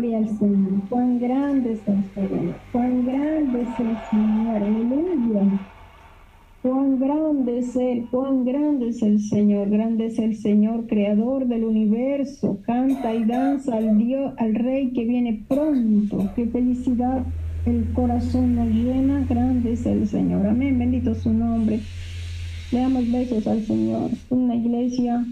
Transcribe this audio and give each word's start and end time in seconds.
Gloria 0.00 0.16
al 0.16 0.38
Señor. 0.38 0.88
Cuán 0.88 1.18
grande 1.18 1.72
es 1.72 1.80
el 1.86 2.04
Señor. 2.14 2.54
Cuán 2.72 3.04
grande 3.04 3.60
es 3.60 3.80
el 3.80 3.96
Señor. 4.10 4.62
Aleluya. 4.62 5.60
Cuán 6.62 6.98
grande 6.98 7.58
es 7.58 7.76
Él, 7.76 8.06
cuán 8.10 8.46
grande 8.46 8.88
es 8.88 9.02
el 9.02 9.20
Señor, 9.20 9.68
grande 9.68 10.06
es 10.06 10.18
el 10.18 10.36
Señor, 10.36 10.86
creador 10.86 11.46
del 11.46 11.64
universo. 11.64 12.60
Canta 12.64 13.14
y 13.14 13.24
danza 13.24 13.76
al 13.76 13.98
Dios, 13.98 14.32
al 14.38 14.54
Rey 14.54 14.90
que 14.92 15.04
viene 15.04 15.44
pronto. 15.46 16.30
Qué 16.34 16.46
felicidad, 16.46 17.22
el 17.66 17.92
corazón 17.92 18.54
nos 18.54 18.68
llena, 18.68 19.26
grande 19.28 19.72
es 19.72 19.84
el 19.84 20.08
Señor. 20.08 20.46
Amén, 20.46 20.78
bendito 20.78 21.14
su 21.14 21.30
nombre. 21.30 21.80
Le 22.72 22.78
damos 22.78 23.12
besos 23.12 23.46
al 23.46 23.62
Señor. 23.64 24.10
Una 24.30 24.54
iglesia 24.54 25.26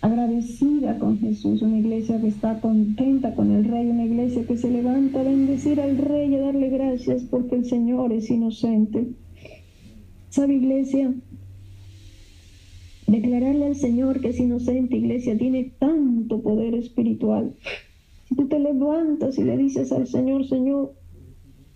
agradecida 0.00 0.98
con 0.98 1.18
Jesús, 1.18 1.62
una 1.62 1.78
iglesia 1.78 2.20
que 2.20 2.28
está 2.28 2.60
contenta 2.60 3.34
con 3.34 3.50
el 3.52 3.64
Rey, 3.64 3.88
una 3.88 4.04
iglesia 4.04 4.46
que 4.46 4.56
se 4.56 4.70
levanta 4.70 5.20
a 5.20 5.24
bendecir 5.24 5.80
al 5.80 5.98
Rey 5.98 6.30
y 6.30 6.36
a 6.36 6.40
darle 6.40 6.68
gracias 6.68 7.24
porque 7.24 7.56
el 7.56 7.64
Señor 7.64 8.12
es 8.12 8.30
inocente. 8.30 9.08
¿Sabe, 10.30 10.54
iglesia? 10.54 11.12
Declararle 13.06 13.66
al 13.66 13.76
Señor 13.76 14.20
que 14.20 14.28
es 14.28 14.38
inocente, 14.38 14.96
iglesia, 14.96 15.36
tiene 15.36 15.72
tanto 15.78 16.42
poder 16.42 16.74
espiritual. 16.74 17.54
Si 18.28 18.34
tú 18.36 18.46
te 18.46 18.58
levantas 18.58 19.38
y 19.38 19.44
le 19.44 19.56
dices 19.56 19.90
al 19.90 20.06
Señor, 20.06 20.46
Señor, 20.46 20.92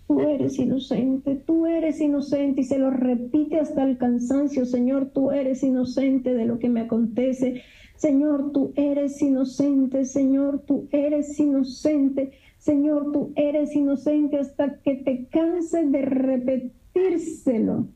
tú 0.07 0.21
eres 0.21 0.59
inocente, 0.59 1.43
tú 1.47 1.67
eres 1.67 2.01
inocente, 2.01 2.61
y 2.61 2.65
se 2.65 2.79
lo 2.79 2.91
repite 2.91 3.59
hasta 3.59 3.83
el 3.83 3.97
cansancio, 3.97 4.67
Señor, 4.67 5.11
tú 5.15 5.31
eres 5.31 5.63
inocente 5.63 6.35
de 6.35 6.45
lo 6.45 6.59
que 6.59 6.69
me 6.69 6.83
acontece. 6.83 7.63
Señor, 8.03 8.51
tú 8.51 8.73
eres 8.75 9.23
inocente, 9.23 10.05
Señor, 10.05 10.65
tú 10.67 10.89
eres 10.91 11.39
inocente, 11.39 12.33
Señor, 12.59 13.13
tú 13.13 13.33
eres 13.37 13.77
inocente 13.77 14.41
hasta 14.41 14.81
que 14.81 14.97
te 14.97 15.27
canses 15.27 15.93
de 15.93 16.03
repetírselo 16.03 17.87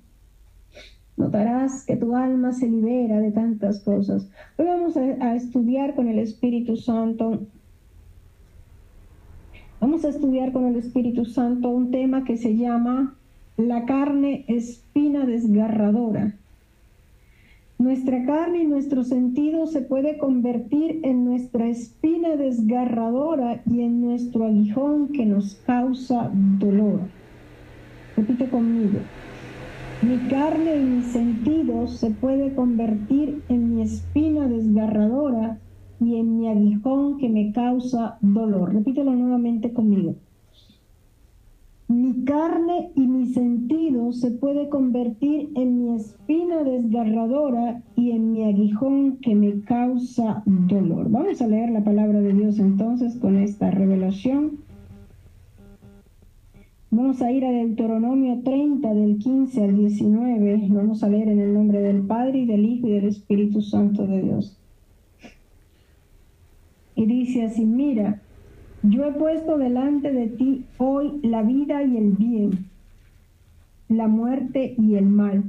notarás 1.16 1.84
que 1.84 1.96
tu 1.96 2.14
alma 2.14 2.52
se 2.52 2.68
libera 2.68 3.18
de 3.20 3.32
tantas 3.32 3.80
cosas. 3.80 4.28
Hoy 4.58 4.66
vamos 4.66 4.96
a, 4.96 5.34
estudiar 5.34 5.96
con 5.96 6.06
el 6.06 6.20
Espíritu 6.20 6.76
Santo. 6.76 7.40
Vamos 9.80 10.04
a 10.04 10.10
estudiar 10.10 10.52
con 10.52 10.66
el 10.66 10.76
Espíritu 10.76 11.24
Santo 11.24 11.68
un 11.70 11.90
tema 11.90 12.22
que 12.22 12.36
se 12.36 12.54
llama 12.54 13.16
la 13.56 13.86
carne 13.86 14.44
espina 14.46 15.26
desgarradora. 15.26 16.36
Nuestra 17.78 18.24
carne 18.24 18.62
y 18.62 18.66
nuestro 18.66 19.04
sentido 19.04 19.66
se 19.66 19.82
puede 19.82 20.16
convertir 20.16 21.00
en 21.02 21.26
nuestra 21.26 21.68
espina 21.68 22.36
desgarradora 22.36 23.62
y 23.66 23.82
en 23.82 24.00
nuestro 24.00 24.46
aguijón 24.46 25.12
que 25.12 25.26
nos 25.26 25.56
causa 25.56 26.30
dolor. 26.32 27.12
Repite 28.16 28.48
conmigo. 28.48 29.10
Mi 30.00 30.26
carne 30.26 30.76
y 30.76 30.84
mis 30.84 31.12
sentidos 31.12 32.00
se 32.00 32.10
puede 32.12 32.54
convertir 32.54 33.44
en 33.48 33.74
mi 33.74 33.82
espina 33.82 34.48
desgarradora 34.48 35.60
y 36.00 36.16
en 36.16 36.38
mi 36.38 36.48
aguijón 36.48 37.18
que 37.18 37.28
me 37.28 37.52
causa 37.52 38.16
dolor. 38.22 38.72
Repítelo 38.72 39.12
nuevamente 39.12 39.74
conmigo. 39.74 40.16
Mi 41.88 42.24
carne 42.24 42.90
y 42.96 43.06
mi 43.06 43.26
sentido 43.26 44.12
se 44.12 44.32
puede 44.32 44.68
convertir 44.68 45.50
en 45.54 45.78
mi 45.78 45.94
espina 45.94 46.64
desgarradora 46.64 47.80
y 47.94 48.10
en 48.10 48.32
mi 48.32 48.42
aguijón 48.42 49.18
que 49.18 49.36
me 49.36 49.60
causa 49.60 50.42
dolor. 50.46 51.08
Vamos 51.10 51.40
a 51.40 51.46
leer 51.46 51.70
la 51.70 51.84
palabra 51.84 52.20
de 52.20 52.32
Dios 52.32 52.58
entonces 52.58 53.14
con 53.16 53.36
esta 53.36 53.70
revelación. 53.70 54.58
Vamos 56.90 57.22
a 57.22 57.30
ir 57.30 57.44
a 57.44 57.52
Deuteronomio 57.52 58.40
30 58.42 58.92
del 58.92 59.18
15 59.18 59.64
al 59.64 59.76
19. 59.76 60.68
Vamos 60.70 61.04
a 61.04 61.08
leer 61.08 61.28
en 61.28 61.40
el 61.40 61.54
nombre 61.54 61.80
del 61.80 62.00
Padre 62.00 62.40
y 62.40 62.46
del 62.46 62.64
Hijo 62.64 62.88
y 62.88 62.92
del 62.92 63.04
Espíritu 63.04 63.62
Santo 63.62 64.08
de 64.08 64.22
Dios. 64.22 64.58
Y 66.96 67.06
dice 67.06 67.44
así, 67.44 67.64
mira, 67.64 68.22
yo 68.82 69.04
he 69.04 69.12
puesto 69.12 69.58
delante 69.58 70.12
de 70.12 70.28
ti 70.28 70.64
hoy 70.78 71.20
la 71.22 71.42
vida 71.42 71.82
y 71.82 71.96
el 71.96 72.12
bien, 72.12 72.66
la 73.88 74.08
muerte 74.08 74.74
y 74.78 74.94
el 74.94 75.06
mal. 75.06 75.44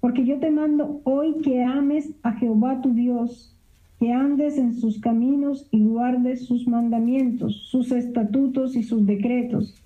Porque 0.00 0.24
yo 0.24 0.38
te 0.38 0.50
mando 0.50 1.00
hoy 1.04 1.36
que 1.42 1.64
ames 1.64 2.10
a 2.22 2.32
Jehová 2.32 2.80
tu 2.82 2.92
Dios, 2.92 3.54
que 3.98 4.12
andes 4.12 4.58
en 4.58 4.74
sus 4.74 5.00
caminos 5.00 5.66
y 5.70 5.84
guardes 5.84 6.46
sus 6.46 6.66
mandamientos, 6.68 7.68
sus 7.70 7.90
estatutos 7.92 8.76
y 8.76 8.82
sus 8.82 9.06
decretos 9.06 9.80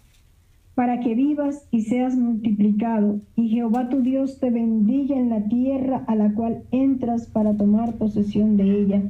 para 0.79 1.01
que 1.01 1.17
vivas 1.17 1.67
y 1.73 1.81
seas 1.83 2.15
multiplicado, 2.15 3.19
y 3.35 3.49
Jehová 3.49 3.89
tu 3.89 4.01
Dios 4.01 4.39
te 4.39 4.49
bendiga 4.49 5.17
en 5.17 5.29
la 5.29 5.43
tierra 5.43 6.05
a 6.07 6.15
la 6.15 6.33
cual 6.35 6.63
entras 6.71 7.27
para 7.27 7.57
tomar 7.57 7.95
posesión 7.95 8.57
de 8.57 8.83
ella. 8.83 9.03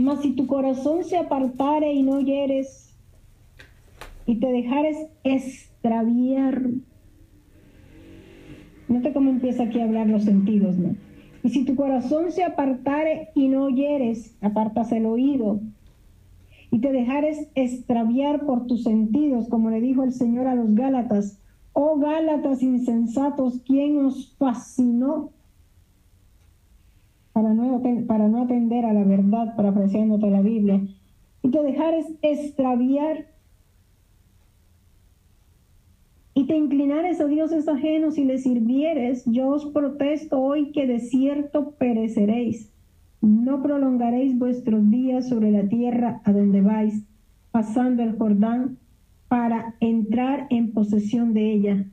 Mas 0.00 0.22
si 0.22 0.32
tu 0.32 0.46
corazón 0.46 1.04
se 1.04 1.16
apartare 1.16 1.92
y 1.92 2.02
no 2.02 2.20
hieres, 2.20 2.96
y 4.26 4.36
te 4.36 4.46
dejares 4.46 4.96
extraviar, 5.24 6.62
te 9.02 9.12
cómo 9.12 9.30
empieza 9.30 9.64
aquí 9.64 9.80
a 9.80 9.84
hablar 9.84 10.08
los 10.08 10.24
sentidos, 10.24 10.76
¿no? 10.76 10.96
Y 11.42 11.50
si 11.50 11.64
tu 11.64 11.74
corazón 11.74 12.32
se 12.32 12.44
apartare 12.44 13.28
y 13.34 13.48
no 13.48 13.64
oyeres, 13.64 14.36
apartas 14.40 14.92
el 14.92 15.06
oído, 15.06 15.60
y 16.70 16.78
te 16.80 16.92
dejares 16.92 17.48
extraviar 17.54 18.46
por 18.46 18.66
tus 18.66 18.84
sentidos, 18.84 19.48
como 19.48 19.70
le 19.70 19.80
dijo 19.80 20.04
el 20.04 20.12
Señor 20.12 20.46
a 20.46 20.54
los 20.54 20.74
Gálatas. 20.74 21.38
Oh 21.72 21.98
Gálatas 21.98 22.62
insensatos, 22.62 23.60
¿quién 23.66 24.04
os 24.04 24.34
fascinó 24.38 25.30
para 28.06 28.28
no, 28.28 28.42
atender 28.42 28.84
a 28.84 28.92
la 28.92 29.04
verdad, 29.04 29.56
para 29.56 29.70
apreciándote 29.70 30.30
la 30.30 30.42
Biblia? 30.42 30.80
Y 31.42 31.50
te 31.50 31.62
dejares 31.62 32.06
extraviar 32.22 33.26
y 36.34 36.46
te 36.46 36.56
inclinares 36.56 37.20
a 37.20 37.26
dioses 37.26 37.68
ajenos 37.68 38.18
y 38.18 38.24
les 38.24 38.42
sirvieres, 38.42 39.24
yo 39.26 39.48
os 39.48 39.66
protesto 39.66 40.40
hoy 40.40 40.72
que 40.72 40.86
de 40.86 41.00
cierto 41.00 41.72
pereceréis. 41.72 42.72
No 43.20 43.62
prolongaréis 43.62 44.38
vuestros 44.38 44.90
días 44.90 45.28
sobre 45.28 45.50
la 45.50 45.68
tierra 45.68 46.22
a 46.24 46.32
donde 46.32 46.62
vais, 46.62 47.04
pasando 47.50 48.02
el 48.02 48.16
Jordán, 48.16 48.78
para 49.28 49.74
entrar 49.80 50.46
en 50.50 50.72
posesión 50.72 51.34
de 51.34 51.52
ella. 51.52 51.86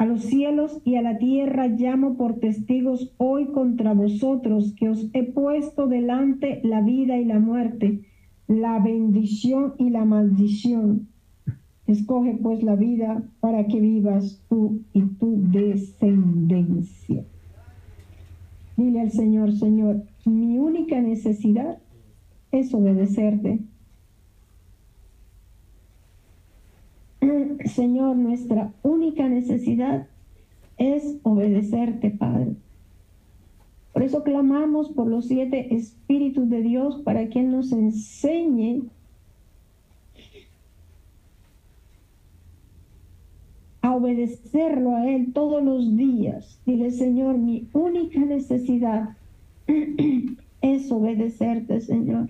A 0.00 0.06
los 0.06 0.22
cielos 0.22 0.80
y 0.86 0.94
a 0.96 1.02
la 1.02 1.18
tierra 1.18 1.68
llamo 1.68 2.16
por 2.16 2.40
testigos 2.40 3.12
hoy 3.18 3.48
contra 3.48 3.92
vosotros, 3.92 4.74
que 4.74 4.88
os 4.88 5.10
he 5.12 5.24
puesto 5.24 5.88
delante 5.88 6.62
la 6.64 6.80
vida 6.80 7.18
y 7.18 7.26
la 7.26 7.38
muerte, 7.38 8.00
la 8.48 8.78
bendición 8.78 9.74
y 9.76 9.90
la 9.90 10.06
maldición. 10.06 11.08
Escoge 11.86 12.38
pues 12.42 12.62
la 12.62 12.76
vida 12.76 13.22
para 13.40 13.66
que 13.66 13.78
vivas 13.78 14.42
tú 14.48 14.80
y 14.94 15.02
tu 15.02 15.38
descendencia. 15.50 17.26
Dile 18.78 19.02
al 19.02 19.10
Señor, 19.10 19.52
Señor, 19.52 20.04
mi 20.24 20.56
única 20.56 20.98
necesidad 21.02 21.76
es 22.52 22.72
obedecerte. 22.72 23.58
Señor, 27.74 28.16
nuestra 28.16 28.72
única 28.82 29.28
necesidad 29.28 30.06
es 30.78 31.18
obedecerte, 31.22 32.10
Padre. 32.10 32.56
Por 33.92 34.02
eso 34.02 34.22
clamamos 34.22 34.88
por 34.90 35.06
los 35.06 35.26
siete 35.26 35.74
espíritus 35.74 36.48
de 36.48 36.62
Dios 36.62 37.02
para 37.04 37.28
que 37.28 37.42
nos 37.42 37.72
enseñe 37.72 38.84
a 43.82 43.94
obedecerlo 43.94 44.94
a 44.96 45.08
Él 45.10 45.32
todos 45.32 45.62
los 45.62 45.96
días. 45.96 46.60
Dile, 46.64 46.90
Señor, 46.90 47.38
mi 47.38 47.68
única 47.72 48.20
necesidad 48.20 49.16
es 50.62 50.90
obedecerte, 50.90 51.80
Señor. 51.80 52.28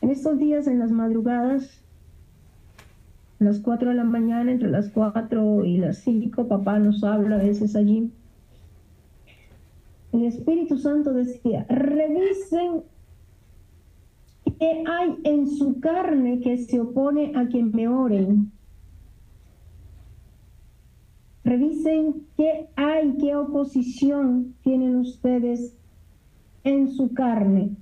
En 0.00 0.10
estos 0.10 0.38
días, 0.38 0.66
en 0.66 0.78
las 0.78 0.90
madrugadas, 0.90 1.82
a 3.42 3.44
las 3.44 3.60
4 3.60 3.90
de 3.90 3.94
la 3.96 4.04
mañana, 4.04 4.52
entre 4.52 4.70
las 4.70 4.88
4 4.90 5.64
y 5.64 5.78
las 5.78 5.98
5, 5.98 6.48
papá 6.48 6.78
nos 6.78 7.02
habla 7.02 7.36
a 7.36 7.42
veces 7.42 7.74
allí. 7.76 8.10
El 10.12 10.24
Espíritu 10.24 10.78
Santo 10.78 11.12
decía, 11.12 11.66
revisen 11.68 12.82
qué 14.58 14.84
hay 14.86 15.16
en 15.24 15.48
su 15.48 15.80
carne 15.80 16.40
que 16.40 16.56
se 16.58 16.80
opone 16.80 17.32
a 17.34 17.46
quien 17.46 17.72
me 17.72 17.88
oren 17.88 18.52
Revisen 21.44 22.26
qué 22.36 22.68
hay, 22.76 23.16
qué 23.18 23.34
oposición 23.34 24.54
tienen 24.62 24.96
ustedes 24.96 25.76
en 26.62 26.92
su 26.92 27.12
carne. 27.12 27.76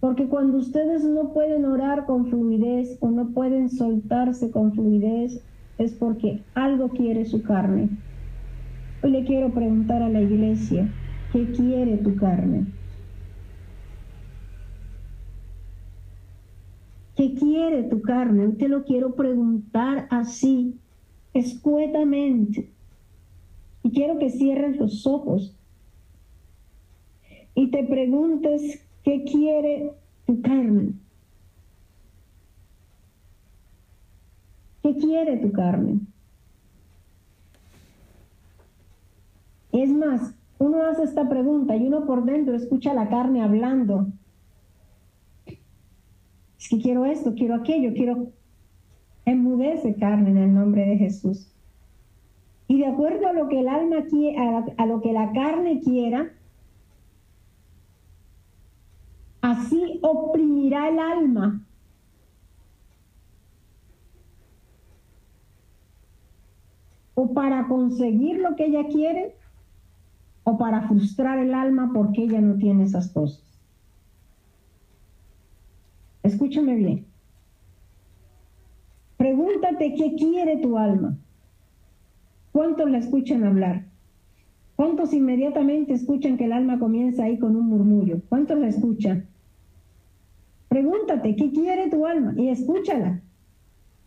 Porque 0.00 0.26
cuando 0.28 0.56
ustedes 0.56 1.04
no 1.04 1.34
pueden 1.34 1.66
orar 1.66 2.06
con 2.06 2.26
fluidez 2.26 2.96
o 3.00 3.10
no 3.10 3.28
pueden 3.28 3.68
soltarse 3.68 4.50
con 4.50 4.72
fluidez, 4.72 5.44
es 5.76 5.92
porque 5.92 6.42
algo 6.54 6.88
quiere 6.88 7.26
su 7.26 7.42
carne. 7.42 7.90
Hoy 9.02 9.10
le 9.10 9.24
quiero 9.24 9.52
preguntar 9.52 10.02
a 10.02 10.08
la 10.08 10.22
iglesia, 10.22 10.88
¿qué 11.32 11.52
quiere 11.52 11.98
tu 11.98 12.16
carne? 12.16 12.66
¿Qué 17.16 17.34
quiere 17.34 17.82
tu 17.82 18.00
carne? 18.00 18.46
Hoy 18.46 18.52
te 18.54 18.68
lo 18.68 18.84
quiero 18.84 19.14
preguntar 19.14 20.06
así, 20.10 20.78
escuetamente. 21.34 22.70
Y 23.82 23.90
quiero 23.90 24.18
que 24.18 24.30
cierres 24.30 24.78
los 24.78 25.06
ojos 25.06 25.54
y 27.54 27.70
te 27.70 27.84
preguntes 27.84 28.86
qué 29.04 29.24
quiere 29.24 29.92
tu 30.26 30.40
carne. 30.42 30.92
¿Qué 34.82 34.96
quiere 34.96 35.36
tu 35.38 35.52
carne? 35.52 36.00
Es 39.72 39.90
más, 39.90 40.34
uno 40.58 40.82
hace 40.84 41.04
esta 41.04 41.28
pregunta 41.28 41.76
y 41.76 41.86
uno 41.86 42.06
por 42.06 42.24
dentro 42.24 42.54
escucha 42.54 42.94
la 42.94 43.08
carne 43.08 43.42
hablando. 43.42 44.06
Es 46.58 46.68
que 46.68 46.78
quiero 46.78 47.04
esto, 47.06 47.34
quiero 47.34 47.54
aquello, 47.54 47.92
quiero... 47.94 48.28
Enmudece 49.26 49.94
carne 49.94 50.30
en 50.30 50.38
el 50.38 50.54
nombre 50.54 50.84
de 50.86 50.96
Jesús. 50.96 51.54
Y 52.66 52.78
de 52.78 52.86
acuerdo 52.86 53.28
a 53.28 53.32
lo 53.32 53.48
que 53.48 53.60
el 53.60 53.68
alma 53.68 54.04
a 54.76 54.86
lo 54.86 55.00
que 55.02 55.12
la 55.12 55.32
carne 55.32 55.80
quiera, 55.80 56.32
así 59.60 60.00
oprimirá 60.02 60.88
el 60.88 60.98
alma. 60.98 61.60
O 67.14 67.34
para 67.34 67.68
conseguir 67.68 68.38
lo 68.38 68.56
que 68.56 68.66
ella 68.66 68.88
quiere, 68.88 69.36
o 70.44 70.56
para 70.56 70.88
frustrar 70.88 71.38
el 71.38 71.54
alma 71.54 71.90
porque 71.92 72.24
ella 72.24 72.40
no 72.40 72.56
tiene 72.56 72.84
esas 72.84 73.10
cosas. 73.10 73.44
Escúchame 76.22 76.74
bien. 76.76 77.06
Pregúntate 79.16 79.94
qué 79.94 80.14
quiere 80.16 80.56
tu 80.58 80.78
alma. 80.78 81.18
¿Cuántos 82.52 82.90
la 82.90 82.98
escuchan 82.98 83.44
hablar? 83.44 83.84
¿Cuántos 84.76 85.12
inmediatamente 85.12 85.92
escuchan 85.92 86.38
que 86.38 86.46
el 86.46 86.52
alma 86.52 86.78
comienza 86.78 87.24
ahí 87.24 87.38
con 87.38 87.54
un 87.54 87.66
murmullo? 87.66 88.22
¿Cuántos 88.30 88.58
la 88.58 88.68
escuchan? 88.68 89.28
Pregúntate, 90.70 91.34
¿qué 91.34 91.50
quiere 91.50 91.90
tu 91.90 92.06
alma? 92.06 92.32
Y 92.36 92.48
escúchala. 92.48 93.20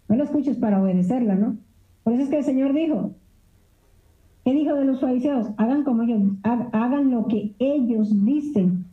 No 0.08 0.16
la 0.16 0.24
escuches 0.24 0.56
para 0.56 0.82
obedecerla, 0.82 1.36
¿no? 1.36 1.58
Por 2.06 2.14
eso 2.14 2.24
es 2.24 2.30
que 2.30 2.38
el 2.38 2.46
Señor 2.46 2.72
dijo, 2.72 3.12
¿qué 4.46 4.54
dijo 4.54 4.74
de 4.74 4.86
los 4.86 5.02
fariseos? 5.02 5.48
Hagan 5.58 5.84
como 5.84 6.04
ellos, 6.04 6.22
hagan 6.42 7.12
lo 7.12 7.28
que 7.28 7.54
ellos 7.60 8.24
dicen, 8.24 8.86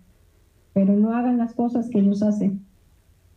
pero 0.72 0.94
no 0.94 1.14
hagan 1.14 1.38
las 1.38 1.54
cosas 1.54 1.88
que 1.90 2.00
ellos 2.00 2.24
hacen. 2.24 2.66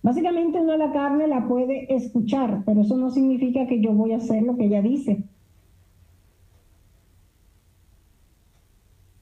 Básicamente 0.02 0.60
uno 0.60 0.78
la 0.78 0.92
carne 0.92 1.28
la 1.28 1.48
puede 1.48 1.94
escuchar, 1.94 2.64
pero 2.66 2.82
eso 2.82 2.98
no 2.98 3.12
significa 3.12 3.68
que 3.68 3.82
yo 3.82 3.94
voy 3.94 4.14
a 4.14 4.18
hacer 4.18 4.42
lo 4.42 4.58
que 4.58 4.66
ella 4.66 4.82
dice. 4.82 5.26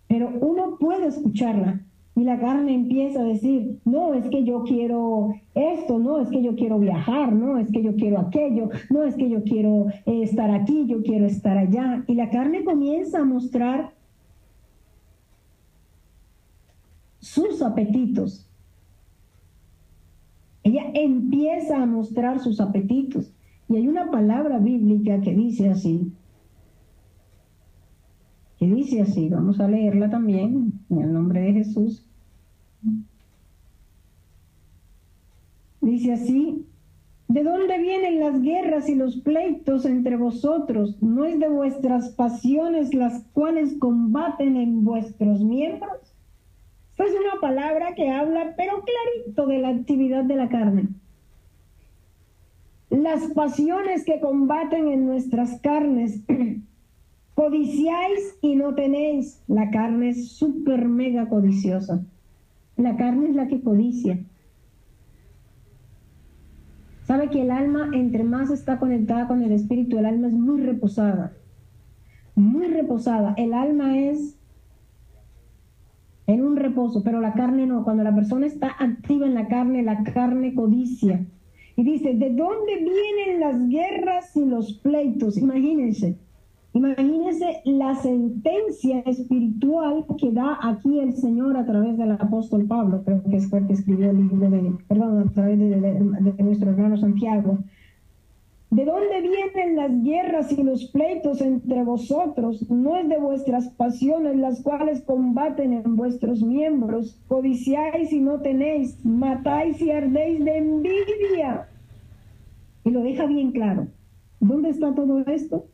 Pero 0.07 0.29
uno 0.39 0.77
puede 0.79 1.07
escucharla 1.07 1.81
y 2.15 2.23
la 2.23 2.39
carne 2.39 2.75
empieza 2.75 3.21
a 3.21 3.23
decir, 3.23 3.79
no, 3.85 4.13
es 4.13 4.25
que 4.27 4.43
yo 4.43 4.63
quiero 4.63 5.33
esto, 5.55 5.97
no, 5.97 6.19
es 6.19 6.29
que 6.29 6.43
yo 6.43 6.55
quiero 6.55 6.77
viajar, 6.77 7.31
no, 7.31 7.57
es 7.57 7.71
que 7.71 7.81
yo 7.81 7.95
quiero 7.95 8.19
aquello, 8.19 8.69
no, 8.89 9.03
es 9.03 9.15
que 9.15 9.29
yo 9.29 9.43
quiero 9.43 9.87
eh, 10.05 10.23
estar 10.23 10.51
aquí, 10.51 10.85
yo 10.87 11.01
quiero 11.03 11.25
estar 11.25 11.57
allá. 11.57 12.03
Y 12.07 12.15
la 12.15 12.29
carne 12.29 12.65
comienza 12.65 13.19
a 13.19 13.23
mostrar 13.23 13.93
sus 17.19 17.62
apetitos. 17.62 18.45
Ella 20.63 20.91
empieza 20.93 21.81
a 21.81 21.86
mostrar 21.86 22.39
sus 22.39 22.59
apetitos. 22.59 23.33
Y 23.69 23.77
hay 23.77 23.88
una 23.88 24.12
palabra 24.12 24.59
bíblica 24.59 25.21
que 25.21 25.33
dice 25.33 25.69
así, 25.69 26.12
que 28.62 28.68
dice 28.68 29.01
así, 29.01 29.27
vamos 29.27 29.60
a 29.60 29.68
leerla 29.68 30.12
también 30.12 30.74
en 30.91 31.01
el 31.01 31.12
nombre 31.12 31.41
de 31.41 31.53
Jesús. 31.53 32.06
Dice 35.82 36.13
así, 36.13 36.68
¿de 37.27 37.41
dónde 37.41 37.80
vienen 37.80 38.20
las 38.20 38.39
guerras 38.39 38.88
y 38.88 38.94
los 38.94 39.18
pleitos 39.18 39.86
entre 39.86 40.15
vosotros? 40.15 41.01
¿No 41.01 41.25
es 41.25 41.39
de 41.39 41.50
vuestras 41.50 42.10
pasiones 42.10 42.94
las 42.94 43.24
cuales 43.34 43.80
combaten 43.80 44.56
en 44.58 44.86
vuestros 44.86 45.44
miembros? 45.44 46.13
Esta 46.91 47.06
es 47.06 47.13
una 47.13 47.41
palabra 47.41 47.96
que 47.96 48.12
habla, 48.12 48.53
pero 48.56 48.84
clarito, 48.84 49.48
de 49.48 49.58
la 49.58 49.70
actividad 49.70 50.24
de 50.24 50.36
la 50.36 50.50
carne. 50.50 50.88
Las 52.91 53.24
pasiones 53.34 54.06
que 54.06 54.20
combaten 54.20 54.88
en 54.88 55.08
nuestras 55.08 55.60
carnes 55.62 56.22
Codiciáis 57.35 58.38
y 58.41 58.55
no 58.55 58.75
tenéis. 58.75 59.41
La 59.47 59.71
carne 59.71 60.09
es 60.09 60.31
súper 60.31 60.88
mega 60.88 61.29
codiciosa. 61.29 62.03
La 62.77 62.97
carne 62.97 63.29
es 63.29 63.35
la 63.35 63.47
que 63.47 63.61
codicia. 63.61 64.19
Sabe 67.05 67.29
que 67.29 67.41
el 67.41 67.51
alma, 67.51 67.89
entre 67.93 68.23
más 68.23 68.51
está 68.51 68.79
conectada 68.79 69.27
con 69.27 69.41
el 69.41 69.51
espíritu, 69.51 69.97
el 69.97 70.05
alma 70.05 70.27
es 70.27 70.33
muy 70.33 70.61
reposada. 70.61 71.33
Muy 72.35 72.67
reposada. 72.67 73.33
El 73.38 73.53
alma 73.53 73.97
es 73.97 74.38
en 76.27 76.45
un 76.45 76.55
reposo, 76.55 77.03
pero 77.03 77.19
la 77.19 77.33
carne 77.33 77.65
no. 77.65 77.83
Cuando 77.83 78.03
la 78.03 78.15
persona 78.15 78.45
está 78.45 78.75
activa 78.79 79.25
en 79.25 79.33
la 79.33 79.47
carne, 79.47 79.83
la 79.83 80.03
carne 80.03 80.53
codicia. 80.53 81.25
Y 81.75 81.83
dice, 81.83 82.13
¿de 82.13 82.29
dónde 82.29 82.75
vienen 82.75 83.39
las 83.39 83.67
guerras 83.67 84.35
y 84.35 84.45
los 84.45 84.73
pleitos? 84.73 85.38
Imagínense. 85.38 86.17
Imagínense 86.73 87.61
la 87.65 87.95
sentencia 87.95 88.99
espiritual 89.01 90.05
que 90.17 90.31
da 90.31 90.57
aquí 90.61 90.99
el 90.99 91.13
Señor 91.17 91.57
a 91.57 91.65
través 91.65 91.97
del 91.97 92.11
apóstol 92.11 92.65
Pablo, 92.65 93.03
creo 93.03 93.21
que 93.23 93.35
es 93.35 93.51
el 93.51 93.67
que 93.67 93.73
escribió 93.73 94.09
el 94.09 94.29
libro 94.29 94.49
de, 94.49 94.73
perdón, 94.87 95.27
a 95.27 95.31
través 95.33 95.59
de, 95.59 95.67
nuestro 96.39 96.69
hermano 96.69 96.95
Santiago. 96.95 97.57
¿De 98.69 98.85
dónde 98.85 99.19
vienen 99.19 99.75
las 99.75 100.01
guerras 100.01 100.49
y 100.53 100.63
los 100.63 100.85
pleitos 100.85 101.41
entre 101.41 101.83
vosotros? 101.83 102.69
No 102.69 102.95
es 102.95 103.09
de 103.09 103.17
vuestras 103.17 103.67
pasiones 103.71 104.37
las 104.37 104.61
cuales 104.61 105.01
combaten 105.01 105.73
en 105.73 105.97
vuestros 105.97 106.41
miembros. 106.41 107.19
Codiciáis 107.27 108.13
y 108.13 108.21
no 108.21 108.39
tenéis, 108.39 109.03
matáis 109.03 109.81
y 109.81 109.91
ardéis 109.91 110.45
de 110.45 110.57
envidia. 110.57 111.67
Y 112.85 112.91
lo 112.91 113.01
deja 113.01 113.25
bien 113.25 113.51
claro. 113.51 113.87
¿Dónde 114.39 114.69
está 114.69 114.95
todo 114.95 115.19
esto? 115.27 115.65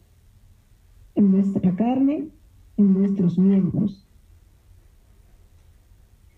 En 1.17 1.31
nuestra 1.31 1.75
carne, 1.75 2.27
en 2.77 2.93
nuestros 2.93 3.37
miembros. 3.39 4.05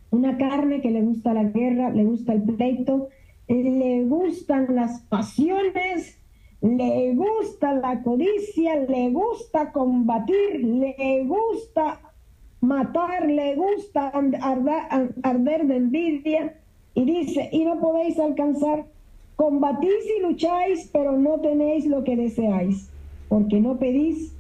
Una 0.10 0.38
carne 0.38 0.82
que 0.82 0.90
le 0.90 1.02
gusta 1.02 1.34
la 1.34 1.44
guerra, 1.44 1.92
le 1.92 2.06
gusta 2.06 2.34
el 2.34 2.44
pleito, 2.44 3.10
le 3.48 4.06
gustan 4.06 4.74
las 4.74 5.02
pasiones, 5.02 6.18
le 6.62 7.14
gusta 7.14 7.74
la 7.74 8.02
codicia, 8.02 8.78
le 8.78 9.12
gusta 9.12 9.72
combatir, 9.72 10.64
le 10.64 11.26
gusta 11.26 12.00
matar, 12.62 13.28
le 13.28 13.56
gusta 13.56 14.12
arder 15.22 15.68
de 15.68 15.76
envidia. 15.76 16.56
Y 16.96 17.04
dice, 17.04 17.50
y 17.52 17.66
no 17.66 17.80
podéis 17.80 18.18
alcanzar, 18.18 18.86
combatís 19.36 20.06
y 20.18 20.22
lucháis, 20.22 20.90
pero 20.92 21.18
no 21.18 21.40
tenéis 21.42 21.86
lo 21.86 22.04
que 22.04 22.16
deseáis, 22.16 22.90
porque 23.28 23.60
no 23.60 23.78
pedís 23.78 24.34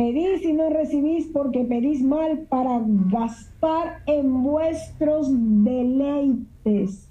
Pedís 0.00 0.42
y 0.46 0.54
no 0.54 0.70
recibís 0.70 1.26
porque 1.26 1.62
pedís 1.62 2.02
mal 2.02 2.46
para 2.48 2.82
gastar 3.12 3.98
en 4.06 4.42
vuestros 4.42 5.28
deleites. 5.30 7.06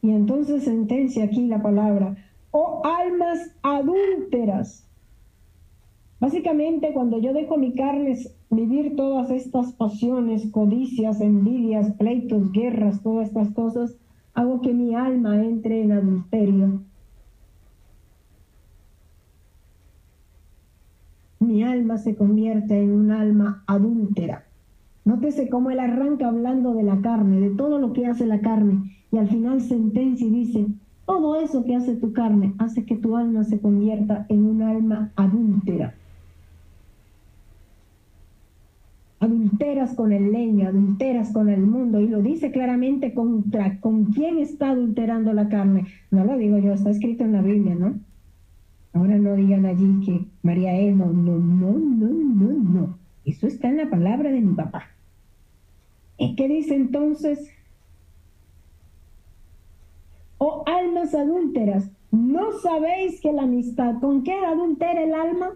Y 0.00 0.12
entonces 0.12 0.64
sentencia 0.64 1.24
aquí 1.24 1.46
la 1.46 1.60
palabra, 1.60 2.16
oh 2.52 2.80
almas 2.86 3.54
adúlteras. 3.62 4.88
Básicamente 6.20 6.94
cuando 6.94 7.18
yo 7.18 7.34
dejo 7.34 7.58
mi 7.58 7.74
carne 7.74 8.16
vivir 8.48 8.96
todas 8.96 9.30
estas 9.30 9.74
pasiones, 9.74 10.50
codicias, 10.50 11.20
envidias, 11.20 11.92
pleitos, 11.98 12.50
guerras, 12.52 13.02
todas 13.02 13.28
estas 13.28 13.50
cosas, 13.50 13.94
hago 14.32 14.62
que 14.62 14.72
mi 14.72 14.94
alma 14.94 15.36
entre 15.44 15.82
en 15.82 15.92
adulterio 15.92 16.80
mi 21.50 21.64
alma 21.64 21.98
se 21.98 22.14
convierte 22.14 22.80
en 22.80 22.92
un 22.92 23.10
alma 23.10 23.64
adúltera. 23.66 24.44
Nótese 25.04 25.48
cómo 25.48 25.70
él 25.70 25.80
arranca 25.80 26.28
hablando 26.28 26.74
de 26.74 26.84
la 26.84 27.00
carne, 27.00 27.40
de 27.40 27.50
todo 27.50 27.78
lo 27.78 27.92
que 27.92 28.06
hace 28.06 28.24
la 28.26 28.40
carne, 28.40 28.92
y 29.10 29.18
al 29.18 29.28
final 29.28 29.60
sentencia 29.60 30.26
y 30.26 30.30
dice, 30.30 30.66
todo 31.06 31.40
eso 31.40 31.64
que 31.64 31.74
hace 31.74 31.96
tu 31.96 32.12
carne 32.12 32.54
hace 32.58 32.84
que 32.84 32.96
tu 32.96 33.16
alma 33.16 33.42
se 33.42 33.58
convierta 33.60 34.26
en 34.28 34.44
un 34.44 34.62
alma 34.62 35.10
adúltera. 35.16 35.94
Adulteras 39.18 39.94
con 39.94 40.12
el 40.12 40.30
leño, 40.30 40.68
adulteras 40.68 41.32
con 41.32 41.48
el 41.48 41.62
mundo, 41.62 42.00
y 42.00 42.06
lo 42.06 42.22
dice 42.22 42.52
claramente 42.52 43.12
contra 43.12 43.80
con 43.80 44.04
quién 44.04 44.38
está 44.38 44.70
adulterando 44.70 45.32
la 45.32 45.48
carne. 45.48 45.86
No 46.12 46.24
lo 46.24 46.38
digo 46.38 46.58
yo, 46.58 46.72
está 46.72 46.90
escrito 46.90 47.24
en 47.24 47.32
la 47.32 47.42
Biblia, 47.42 47.74
¿no? 47.74 47.94
Ahora 48.92 49.18
no 49.18 49.34
digan 49.34 49.66
allí 49.66 50.04
que 50.04 50.24
María 50.42 50.76
es, 50.76 50.94
no, 50.94 51.06
no, 51.06 51.38
no, 51.38 51.72
no, 51.72 52.08
no, 52.08 52.52
no. 52.52 52.98
Eso 53.24 53.46
está 53.46 53.68
en 53.68 53.76
la 53.76 53.90
palabra 53.90 54.30
de 54.30 54.40
mi 54.40 54.54
papá. 54.54 54.84
¿Y 56.18 56.34
qué 56.34 56.48
dice 56.48 56.74
entonces? 56.74 57.50
Oh 60.38 60.64
almas 60.66 61.14
adúlteras, 61.14 61.90
¿no 62.10 62.52
sabéis 62.60 63.20
que 63.20 63.32
la 63.32 63.42
amistad, 63.42 64.00
¿con 64.00 64.22
qué 64.22 64.32
adultera 64.32 65.02
el 65.02 65.14
alma? 65.14 65.50